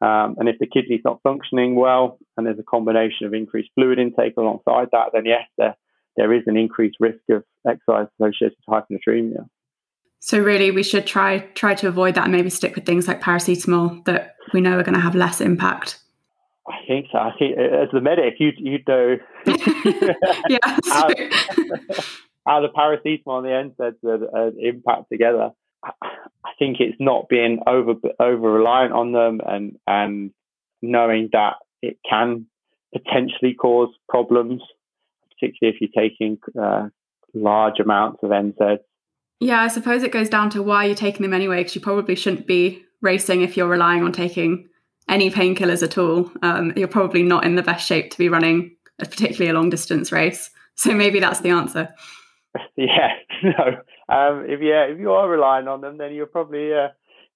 Um, 0.00 0.36
and 0.38 0.48
if 0.48 0.58
the 0.58 0.66
kidney's 0.66 1.00
not 1.04 1.20
functioning 1.22 1.74
well, 1.74 2.18
and 2.36 2.46
there's 2.46 2.58
a 2.58 2.62
combination 2.62 3.26
of 3.26 3.34
increased 3.34 3.70
fluid 3.74 3.98
intake 3.98 4.34
alongside 4.36 4.88
that, 4.92 5.10
then 5.12 5.24
yes, 5.24 5.42
there, 5.58 5.74
there 6.16 6.32
is 6.32 6.42
an 6.46 6.56
increased 6.56 6.96
risk 7.00 7.18
of 7.30 7.44
exercise 7.66 8.06
associated 8.20 8.58
hyponatremia. 8.68 9.48
So 10.20 10.38
really, 10.38 10.70
we 10.70 10.82
should 10.82 11.06
try 11.06 11.40
try 11.54 11.74
to 11.74 11.88
avoid 11.88 12.14
that 12.14 12.24
and 12.24 12.32
maybe 12.32 12.50
stick 12.50 12.74
with 12.74 12.84
things 12.84 13.06
like 13.06 13.20
paracetamol 13.20 14.04
that 14.06 14.35
we 14.52 14.60
know 14.60 14.78
are 14.78 14.82
going 14.82 14.94
to 14.94 15.00
have 15.00 15.14
less 15.14 15.40
impact. 15.40 15.98
I 16.68 16.78
think 16.86 17.06
so. 17.12 17.18
I 17.18 17.32
think 17.38 17.56
as 17.58 17.88
the 17.92 18.00
medic, 18.00 18.34
you 18.38 18.52
you 18.56 18.78
know, 18.86 19.18
yeah, 20.48 20.58
how, 20.84 21.08
how 22.46 22.60
the 22.60 22.68
paracetamol 22.76 23.44
and 23.44 23.72
the 23.76 23.94
NSAIDs 24.04 24.34
are, 24.34 24.52
impact 24.58 25.08
together. 25.10 25.50
I 25.84 26.50
think 26.58 26.78
it's 26.80 26.96
not 26.98 27.28
being 27.28 27.60
over 27.66 27.94
over 28.18 28.52
reliant 28.52 28.92
on 28.92 29.12
them 29.12 29.40
and 29.46 29.78
and 29.86 30.32
knowing 30.82 31.28
that 31.32 31.54
it 31.82 31.98
can 32.08 32.46
potentially 32.92 33.54
cause 33.54 33.90
problems, 34.08 34.62
particularly 35.30 35.76
if 35.76 35.80
you're 35.80 36.02
taking 36.02 36.38
uh, 36.60 36.88
large 37.34 37.78
amounts 37.78 38.22
of 38.22 38.30
NSAIDs. 38.30 38.78
Yeah, 39.38 39.60
I 39.60 39.68
suppose 39.68 40.02
it 40.02 40.12
goes 40.12 40.30
down 40.30 40.50
to 40.50 40.62
why 40.62 40.86
you're 40.86 40.94
taking 40.94 41.22
them 41.22 41.34
anyway, 41.34 41.58
because 41.58 41.74
you 41.74 41.80
probably 41.80 42.14
shouldn't 42.14 42.46
be 42.46 42.85
racing 43.02 43.42
if 43.42 43.56
you're 43.56 43.68
relying 43.68 44.02
on 44.02 44.12
taking 44.12 44.68
any 45.08 45.30
painkillers 45.30 45.82
at 45.82 45.98
all. 45.98 46.30
Um, 46.42 46.72
you're 46.76 46.88
probably 46.88 47.22
not 47.22 47.44
in 47.44 47.54
the 47.54 47.62
best 47.62 47.86
shape 47.86 48.10
to 48.10 48.18
be 48.18 48.28
running, 48.28 48.76
a, 48.98 49.06
particularly 49.06 49.50
a 49.50 49.54
long 49.54 49.70
distance 49.70 50.10
race. 50.12 50.50
So 50.74 50.92
maybe 50.92 51.20
that's 51.20 51.40
the 51.40 51.50
answer. 51.50 51.88
Yeah, 52.74 53.10
no. 53.42 53.66
Um, 54.08 54.46
if 54.48 54.60
yeah, 54.62 54.84
if 54.84 54.98
you 54.98 55.12
are 55.12 55.28
relying 55.28 55.68
on 55.68 55.82
them, 55.82 55.98
then 55.98 56.14
you're 56.14 56.24
probably 56.24 56.72
uh, 56.72 56.88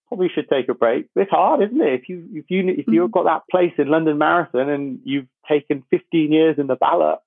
probably 0.08 0.28
should 0.34 0.48
take 0.48 0.68
a 0.68 0.74
break. 0.74 1.08
It's 1.14 1.30
hard, 1.30 1.62
isn't 1.62 1.80
it? 1.80 2.00
If 2.00 2.08
you 2.08 2.26
if 2.32 2.46
you 2.48 2.68
if 2.68 2.86
you've 2.88 3.10
mm-hmm. 3.10 3.10
got 3.10 3.24
that 3.24 3.42
place 3.50 3.72
in 3.76 3.88
London 3.88 4.16
Marathon 4.16 4.70
and 4.70 5.00
you've 5.04 5.28
taken 5.46 5.84
15 5.90 6.32
years 6.32 6.56
in 6.58 6.68
the 6.68 6.76
ballot 6.76 7.18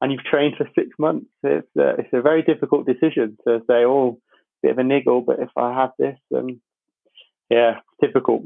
and 0.00 0.10
you've 0.10 0.24
trained 0.24 0.54
for 0.56 0.68
six 0.74 0.90
months, 0.98 1.26
it's 1.42 1.68
uh, 1.78 1.96
it's 1.98 2.12
a 2.12 2.22
very 2.22 2.42
difficult 2.42 2.86
decision 2.86 3.36
to 3.46 3.60
say, 3.66 3.84
oh, 3.84 4.18
bit 4.62 4.72
of 4.72 4.78
a 4.78 4.84
niggle, 4.84 5.20
but 5.20 5.40
if 5.40 5.50
I 5.56 5.72
have 5.74 5.90
this, 5.98 6.18
then 6.30 6.60
yeah, 7.50 7.80
difficult. 8.00 8.42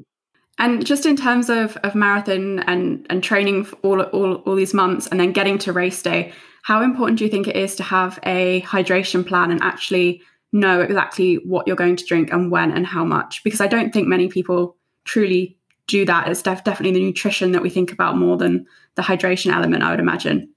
And 0.58 0.84
just 0.84 1.06
in 1.06 1.16
terms 1.16 1.48
of, 1.48 1.76
of 1.78 1.94
marathon 1.94 2.58
and, 2.60 3.06
and 3.08 3.24
training 3.24 3.64
for 3.64 3.76
all, 3.76 4.02
all, 4.02 4.34
all 4.34 4.54
these 4.54 4.74
months 4.74 5.06
and 5.06 5.18
then 5.18 5.32
getting 5.32 5.56
to 5.58 5.72
race 5.72 6.02
day, 6.02 6.32
how 6.62 6.82
important 6.82 7.18
do 7.18 7.24
you 7.24 7.30
think 7.30 7.48
it 7.48 7.56
is 7.56 7.74
to 7.76 7.82
have 7.82 8.18
a 8.24 8.60
hydration 8.62 9.26
plan 9.26 9.50
and 9.50 9.62
actually 9.62 10.20
know 10.52 10.80
exactly 10.80 11.36
what 11.36 11.66
you're 11.66 11.76
going 11.76 11.96
to 11.96 12.04
drink 12.04 12.30
and 12.30 12.50
when 12.50 12.70
and 12.72 12.86
how 12.86 13.04
much? 13.04 13.42
Because 13.42 13.60
I 13.60 13.66
don't 13.66 13.92
think 13.92 14.06
many 14.06 14.28
people 14.28 14.76
truly 15.04 15.56
do 15.86 16.04
that. 16.04 16.28
It's 16.28 16.42
def- 16.42 16.64
definitely 16.64 16.98
the 16.98 17.06
nutrition 17.06 17.52
that 17.52 17.62
we 17.62 17.70
think 17.70 17.90
about 17.90 18.18
more 18.18 18.36
than 18.36 18.66
the 18.96 19.02
hydration 19.02 19.54
element, 19.54 19.82
I 19.82 19.90
would 19.90 20.00
imagine. 20.00 20.50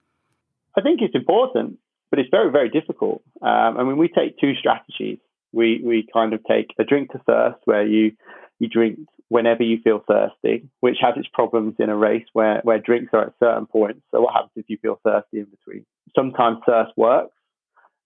I 0.75 0.81
think 0.81 1.01
it's 1.01 1.15
important, 1.15 1.77
but 2.09 2.19
it's 2.19 2.29
very, 2.29 2.51
very 2.51 2.69
difficult. 2.69 3.21
Um, 3.41 3.77
I 3.77 3.83
mean, 3.83 3.97
we 3.97 4.09
take 4.09 4.37
two 4.37 4.53
strategies. 4.55 5.19
We, 5.53 5.81
we 5.83 6.07
kind 6.11 6.33
of 6.33 6.41
take 6.43 6.73
a 6.79 6.83
drink 6.83 7.11
to 7.11 7.19
thirst 7.19 7.59
where 7.65 7.85
you, 7.85 8.11
you 8.59 8.67
drink 8.67 8.99
whenever 9.29 9.63
you 9.63 9.79
feel 9.83 10.03
thirsty, 10.07 10.67
which 10.81 10.97
has 11.01 11.13
its 11.17 11.27
problems 11.33 11.75
in 11.79 11.89
a 11.89 11.95
race 11.95 12.25
where, 12.33 12.59
where 12.63 12.79
drinks 12.79 13.11
are 13.13 13.27
at 13.27 13.33
certain 13.41 13.65
points. 13.65 14.01
So, 14.11 14.21
what 14.21 14.33
happens 14.33 14.51
if 14.55 14.65
you 14.67 14.77
feel 14.81 14.99
thirsty 15.03 15.39
in 15.39 15.45
between? 15.45 15.85
Sometimes 16.15 16.57
thirst 16.65 16.91
works 16.97 17.35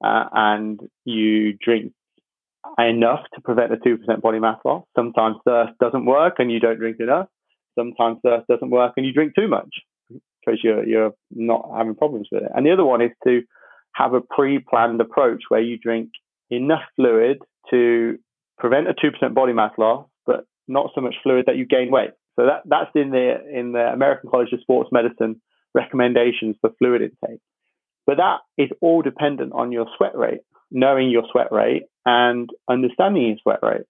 uh, 0.04 0.26
and 0.32 0.80
you 1.06 1.54
drink 1.54 1.94
enough 2.78 3.22
to 3.34 3.42
prevent 3.42 3.74
a 3.74 3.78
2% 3.78 4.22
body 4.22 4.40
mass 4.40 4.60
loss. 4.66 4.86
Sometimes 4.96 5.38
thirst 5.46 5.74
doesn't 5.80 6.06
work 6.06 6.36
and 6.38 6.52
you 6.52 6.60
don't 6.60 6.80
drink 6.80 6.98
enough. 7.00 7.28
Sometimes 7.78 8.20
thirst 8.24 8.48
doesn't 8.48 8.70
work 8.70 8.94
and 8.98 9.06
you 9.06 9.14
drink 9.14 9.34
too 9.36 9.48
much 9.48 9.70
because 10.10 10.60
you're, 10.64 10.86
you're 10.86 11.14
not 11.32 11.70
having 11.76 11.96
problems 11.96 12.28
with 12.32 12.44
it. 12.44 12.52
And 12.56 12.66
the 12.66 12.72
other 12.72 12.86
one 12.86 13.02
is 13.02 13.12
to 13.26 13.42
have 13.94 14.14
a 14.14 14.22
pre 14.22 14.60
planned 14.60 15.02
approach 15.02 15.44
where 15.50 15.62
you 15.62 15.78
drink 15.78 16.12
enough 16.50 16.84
fluid 16.96 17.40
to 17.70 18.18
prevent 18.58 18.88
a 18.88 18.94
2% 18.94 19.34
body 19.34 19.54
mass 19.54 19.72
loss 19.78 20.08
but 20.26 20.46
not 20.68 20.92
so 20.96 21.02
much 21.02 21.16
fluid 21.24 21.46
that 21.48 21.58
you 21.58 21.66
gain 21.66 21.92
weight. 21.92 22.12
So 22.36 22.46
that, 22.46 22.64
that's 22.66 22.92
in 22.96 23.10
the 23.12 23.38
in 23.52 23.72
the 23.72 23.92
American 23.92 24.30
College 24.30 24.54
of 24.54 24.62
Sports 24.62 24.92
Medicine 24.92 25.42
recommendations 25.74 26.56
for 26.62 26.72
fluid 26.78 27.02
intake. 27.02 27.40
But 28.06 28.18
that 28.18 28.38
is 28.58 28.70
all 28.80 29.02
dependent 29.02 29.54
on 29.54 29.72
your 29.72 29.88
sweat 29.98 30.16
rate, 30.16 30.42
knowing 30.72 31.10
your 31.10 31.24
sweat 31.32 31.52
rate 31.52 31.84
and 32.06 32.50
understanding 32.70 33.28
your 33.28 33.38
sweat 33.42 33.60
rate. 33.64 33.86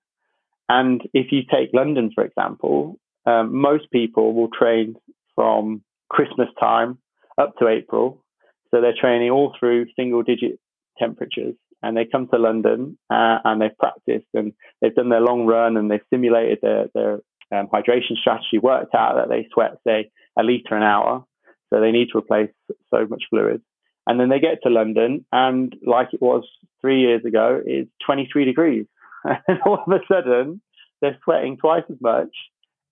And 0.70 1.02
if 1.13 1.32
you 1.32 1.41
take 1.43 1.70
London, 1.74 2.12
for 2.13 2.24
example, 2.24 3.00
um, 3.26 3.56
most 3.56 3.91
people 3.91 4.34
will 4.34 4.50
train 4.50 4.96
from 5.36 5.84
Christmas 6.10 6.50
time 6.60 6.98
up 7.38 7.56
to 7.58 7.67
April. 7.67 8.24
So 8.72 8.82
they're 8.82 8.96
training 9.00 9.30
all 9.30 9.56
through 9.60 9.88
single 9.96 10.24
digit 10.24 10.60
temperatures 10.98 11.56
and 11.84 11.96
they 11.96 12.06
come 12.06 12.28
to 12.28 12.40
London 12.40 12.98
uh, 13.10 13.38
and 13.44 13.62
they've 13.62 13.78
practiced 13.78 14.28
and 14.34 14.54
they've 14.82 14.96
done 14.96 15.10
their 15.10 15.22
long 15.22 15.46
run 15.46 15.78
and 15.78 15.90
they've 15.90 16.00
simulated 16.10 16.60
their, 16.62 16.88
their 16.94 17.13
um, 17.52 17.68
hydration 17.68 18.16
strategy, 18.20 18.58
worked 18.62 18.96
out 18.96 19.16
that 19.16 19.30
they 19.30 19.48
sweat, 19.54 19.78
say, 19.86 20.10
a 20.38 20.44
litre 20.44 20.76
an 20.76 20.84
hour. 20.84 21.24
So 21.70 21.82
they 21.82 21.92
need 21.92 22.10
to 22.12 22.18
replace 22.18 22.50
so 22.90 23.06
much 23.08 23.24
fluid. 23.30 23.62
And 24.08 24.20
then 24.20 24.30
they 24.30 24.40
get 24.40 24.63
to 24.63 24.70
London 24.70 25.26
and 25.32 25.76
like 25.86 26.10
it 26.13 26.22
was 26.22 26.44
three 26.82 27.02
years 27.02 27.26
ago, 27.26 27.62
it's 27.66 27.92
23 28.06 28.46
degrees. 28.46 28.86
and 29.24 29.60
all 29.66 29.84
of 29.86 29.92
a 29.92 30.00
sudden, 30.12 30.62
they're 31.02 31.18
sweating 31.24 31.58
twice 31.58 31.84
as 31.90 31.98
much 32.02 32.34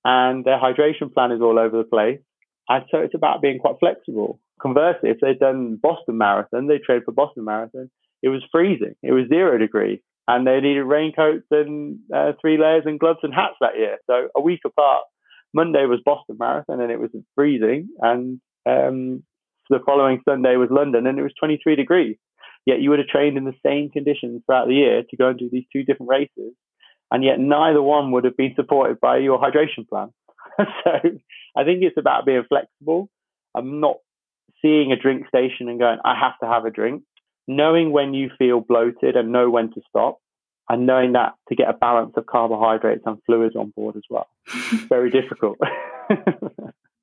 and 0.05 0.45
their 0.45 0.59
hydration 0.59 1.11
plan 1.11 1.31
is 1.31 1.41
all 1.41 1.57
over 1.57 1.79
the 1.79 1.83
place. 1.83 2.19
And 2.69 2.85
so 2.91 2.99
it's 2.99 3.15
about 3.15 3.41
being 3.41 3.59
quite 3.59 3.79
flexible. 3.79 4.39
Conversely, 4.61 5.09
if 5.09 5.17
they've 5.19 5.37
done 5.37 5.77
Boston 5.81 6.17
Marathon, 6.17 6.67
they 6.67 6.77
trained 6.77 7.03
for 7.03 7.11
Boston 7.11 7.43
Marathon, 7.43 7.89
it 8.21 8.29
was 8.29 8.43
freezing. 8.51 8.95
It 9.03 9.11
was 9.11 9.27
zero 9.29 9.57
degrees. 9.57 9.99
And 10.27 10.47
they 10.47 10.59
needed 10.59 10.83
raincoats 10.83 11.45
and 11.51 11.99
uh, 12.13 12.31
three 12.41 12.57
layers 12.57 12.83
and 12.85 12.99
gloves 12.99 13.19
and 13.21 13.33
hats 13.33 13.55
that 13.61 13.77
year. 13.77 13.97
So 14.07 14.29
a 14.35 14.41
week 14.41 14.61
apart, 14.65 15.03
Monday 15.53 15.85
was 15.85 15.99
Boston 16.03 16.37
Marathon 16.39 16.81
and 16.81 16.91
it 16.91 16.99
was 16.99 17.11
freezing. 17.35 17.89
And 18.01 18.41
um, 18.65 19.23
the 19.69 19.79
following 19.85 20.21
Sunday 20.27 20.55
was 20.55 20.69
London 20.71 21.05
and 21.05 21.19
it 21.19 21.23
was 21.23 21.33
23 21.39 21.75
degrees. 21.75 22.17
Yet 22.65 22.81
you 22.81 22.89
would 22.89 22.99
have 22.99 23.07
trained 23.07 23.37
in 23.37 23.45
the 23.45 23.53
same 23.63 23.91
conditions 23.91 24.41
throughout 24.45 24.67
the 24.67 24.73
year 24.73 25.03
to 25.07 25.17
go 25.17 25.29
and 25.29 25.37
do 25.37 25.49
these 25.51 25.65
two 25.71 25.83
different 25.83 26.09
races. 26.09 26.53
And 27.11 27.23
yet 27.23 27.39
neither 27.39 27.81
one 27.81 28.11
would 28.11 28.23
have 28.23 28.35
been 28.35 28.53
supported 28.55 28.99
by 28.99 29.17
your 29.17 29.39
hydration 29.39 29.87
plan. 29.87 30.09
so 30.57 30.91
I 31.55 31.63
think 31.63 31.83
it's 31.83 31.97
about 31.97 32.25
being 32.25 32.43
flexible. 32.49 33.09
I'm 33.55 33.79
not 33.79 33.97
seeing 34.61 34.91
a 34.91 34.99
drink 34.99 35.27
station 35.27 35.69
and 35.69 35.79
going, 35.79 35.99
I 36.03 36.15
have 36.19 36.37
to 36.41 36.47
have 36.47 36.65
a 36.65 36.71
drink. 36.71 37.03
Knowing 37.47 37.91
when 37.91 38.13
you 38.13 38.29
feel 38.37 38.59
bloated 38.59 39.15
and 39.15 39.31
know 39.31 39.49
when 39.49 39.71
to 39.73 39.81
stop, 39.89 40.19
and 40.69 40.85
knowing 40.85 41.13
that 41.13 41.33
to 41.49 41.55
get 41.55 41.69
a 41.69 41.73
balance 41.73 42.13
of 42.17 42.25
carbohydrates 42.25 43.03
and 43.05 43.17
fluids 43.25 43.55
on 43.55 43.71
board 43.75 43.95
as 43.95 44.03
well. 44.09 44.27
Very 44.89 45.11
difficult. 45.11 45.57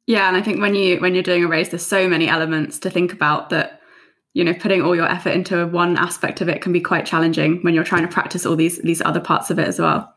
yeah, 0.06 0.28
and 0.28 0.36
I 0.36 0.42
think 0.42 0.60
when 0.60 0.74
you 0.74 0.98
when 0.98 1.14
you're 1.14 1.22
doing 1.22 1.44
a 1.44 1.48
race, 1.48 1.68
there's 1.68 1.86
so 1.86 2.08
many 2.08 2.28
elements 2.28 2.78
to 2.80 2.90
think 2.90 3.12
about 3.12 3.50
that 3.50 3.82
you 4.34 4.44
know 4.44 4.54
putting 4.54 4.82
all 4.82 4.96
your 4.96 5.08
effort 5.08 5.30
into 5.30 5.66
one 5.66 5.96
aspect 5.96 6.40
of 6.40 6.48
it 6.48 6.62
can 6.62 6.72
be 6.72 6.80
quite 6.80 7.06
challenging 7.06 7.60
when 7.62 7.74
you're 7.74 7.84
trying 7.84 8.02
to 8.02 8.12
practice 8.12 8.46
all 8.46 8.56
these 8.56 8.78
these 8.78 9.02
other 9.02 9.20
parts 9.20 9.50
of 9.50 9.58
it 9.58 9.68
as 9.68 9.78
well 9.78 10.12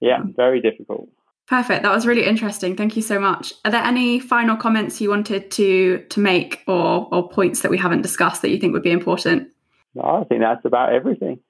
yeah 0.00 0.16
um, 0.16 0.32
very 0.36 0.60
difficult 0.60 1.08
perfect. 1.46 1.82
That 1.82 1.92
was 1.92 2.06
really 2.06 2.24
interesting. 2.24 2.76
Thank 2.76 2.96
you 2.96 3.02
so 3.02 3.18
much. 3.18 3.52
Are 3.64 3.70
there 3.70 3.82
any 3.82 4.20
final 4.20 4.56
comments 4.56 5.00
you 5.00 5.10
wanted 5.10 5.50
to 5.52 5.98
to 6.08 6.20
make 6.20 6.62
or 6.66 7.08
or 7.12 7.28
points 7.28 7.60
that 7.62 7.70
we 7.70 7.78
haven't 7.78 8.02
discussed 8.02 8.42
that 8.42 8.50
you 8.50 8.58
think 8.58 8.72
would 8.72 8.82
be 8.82 8.92
important? 8.92 9.48
No, 9.94 10.02
i 10.02 10.24
think 10.24 10.40
that's 10.40 10.64
about 10.64 10.92
everything. 10.92 11.40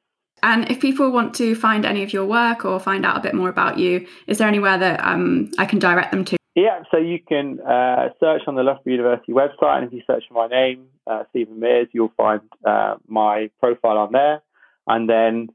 And 0.42 0.70
if 0.70 0.80
people 0.80 1.10
want 1.10 1.34
to 1.36 1.54
find 1.54 1.84
any 1.84 2.02
of 2.02 2.12
your 2.12 2.26
work 2.26 2.64
or 2.64 2.78
find 2.78 3.06
out 3.06 3.16
a 3.16 3.20
bit 3.20 3.34
more 3.34 3.48
about 3.48 3.78
you 3.78 4.06
is 4.26 4.38
there 4.38 4.46
anywhere 4.46 4.78
that 4.78 5.00
um, 5.02 5.50
i 5.58 5.64
can 5.64 5.78
direct 5.78 6.10
them 6.12 6.24
to? 6.26 6.36
Yeah, 6.56 6.84
so 6.90 6.96
you 6.96 7.18
can 7.20 7.60
uh, 7.60 8.08
search 8.18 8.42
on 8.46 8.54
the 8.54 8.62
Loughborough 8.62 8.92
University 8.92 9.32
website, 9.32 9.76
and 9.76 9.86
if 9.86 9.92
you 9.92 10.00
search 10.06 10.24
for 10.26 10.32
my 10.32 10.46
name, 10.46 10.86
uh, 11.06 11.24
Stephen 11.28 11.60
Mears, 11.60 11.88
you'll 11.92 12.14
find 12.16 12.40
uh, 12.64 12.94
my 13.06 13.50
profile 13.60 13.98
on 13.98 14.12
there. 14.12 14.40
And 14.86 15.06
then 15.06 15.48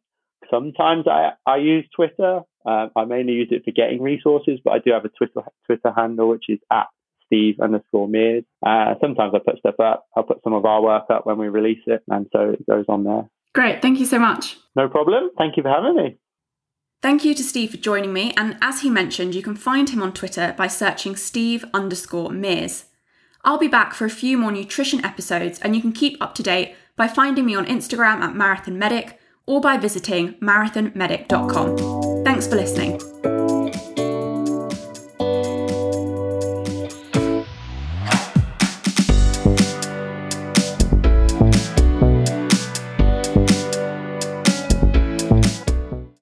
sometimes 0.52 1.06
I, 1.08 1.32
I 1.46 1.58
use 1.58 1.86
Twitter. 1.96 2.42
Uh, 2.66 2.88
I 2.96 3.06
mainly 3.06 3.34
use 3.34 3.48
it 3.52 3.64
for 3.66 3.72
getting 3.72 4.02
resources, 4.02 4.60
but 4.64 4.72
I 4.72 4.80
do 4.80 4.92
have 4.92 5.06
a 5.06 5.10
Twitter 5.10 5.42
Twitter 5.66 5.92
handle 5.96 6.30
which 6.30 6.46
is 6.50 6.60
at 6.72 6.88
Steve 7.26 7.56
underscore 7.60 8.08
Mears. 8.08 8.44
Uh, 8.66 8.94
sometimes 9.02 9.34
I 9.34 9.40
put 9.40 9.58
stuff 9.60 9.80
up. 9.80 10.06
I'll 10.16 10.24
put 10.24 10.44
some 10.44 10.54
of 10.54 10.66
our 10.66 10.82
work 10.84 11.06
up 11.10 11.26
when 11.26 11.38
we 11.38 11.48
release 11.48 11.82
it, 11.88 12.04
and 12.10 12.28
so 12.32 12.52
it 12.52 12.68
goes 12.68 12.86
on 12.88 13.04
there. 13.04 13.30
Great, 13.54 13.82
thank 13.82 14.00
you 14.00 14.06
so 14.06 14.20
much. 14.20 14.58
No 14.76 14.88
problem. 14.88 15.32
Thank 15.38 15.58
you 15.58 15.64
for 15.64 15.70
having 15.70 15.96
me. 15.96 16.18
Thank 17.02 17.26
you 17.26 17.34
to 17.34 17.44
Steve 17.44 17.72
for 17.72 17.78
joining 17.78 18.14
me, 18.14 18.34
and 18.38 18.58
as 18.62 18.82
he 18.82 18.90
mentioned, 18.90 19.34
you 19.34 19.42
can 19.42 19.56
find 19.56 19.90
him 19.90 20.04
on 20.04 20.14
Twitter 20.14 20.54
by 20.56 20.68
searching 20.68 21.16
Steve 21.16 21.66
underscore 21.74 22.30
Mears. 22.30 22.86
I'll 23.44 23.58
be 23.58 23.68
back 23.68 23.96
for 23.96 24.06
a 24.06 24.10
few 24.10 24.38
more 24.38 24.52
nutrition 24.52 25.04
episodes, 25.04 25.58
and 25.60 25.76
you 25.76 25.82
can 25.82 25.94
keep 25.94 26.22
up 26.22 26.36
to 26.36 26.44
date 26.44 26.76
by 26.96 27.08
finding 27.08 27.46
me 27.46 27.56
on 27.56 27.66
Instagram 27.66 28.22
at 28.22 28.36
Marathon 28.36 28.78
Medic 28.78 29.20
or 29.52 29.60
by 29.60 29.76
visiting 29.76 30.34
marathonmedic.com. 30.36 32.24
Thanks 32.24 32.48
for 32.48 32.56
listening. 32.56 33.00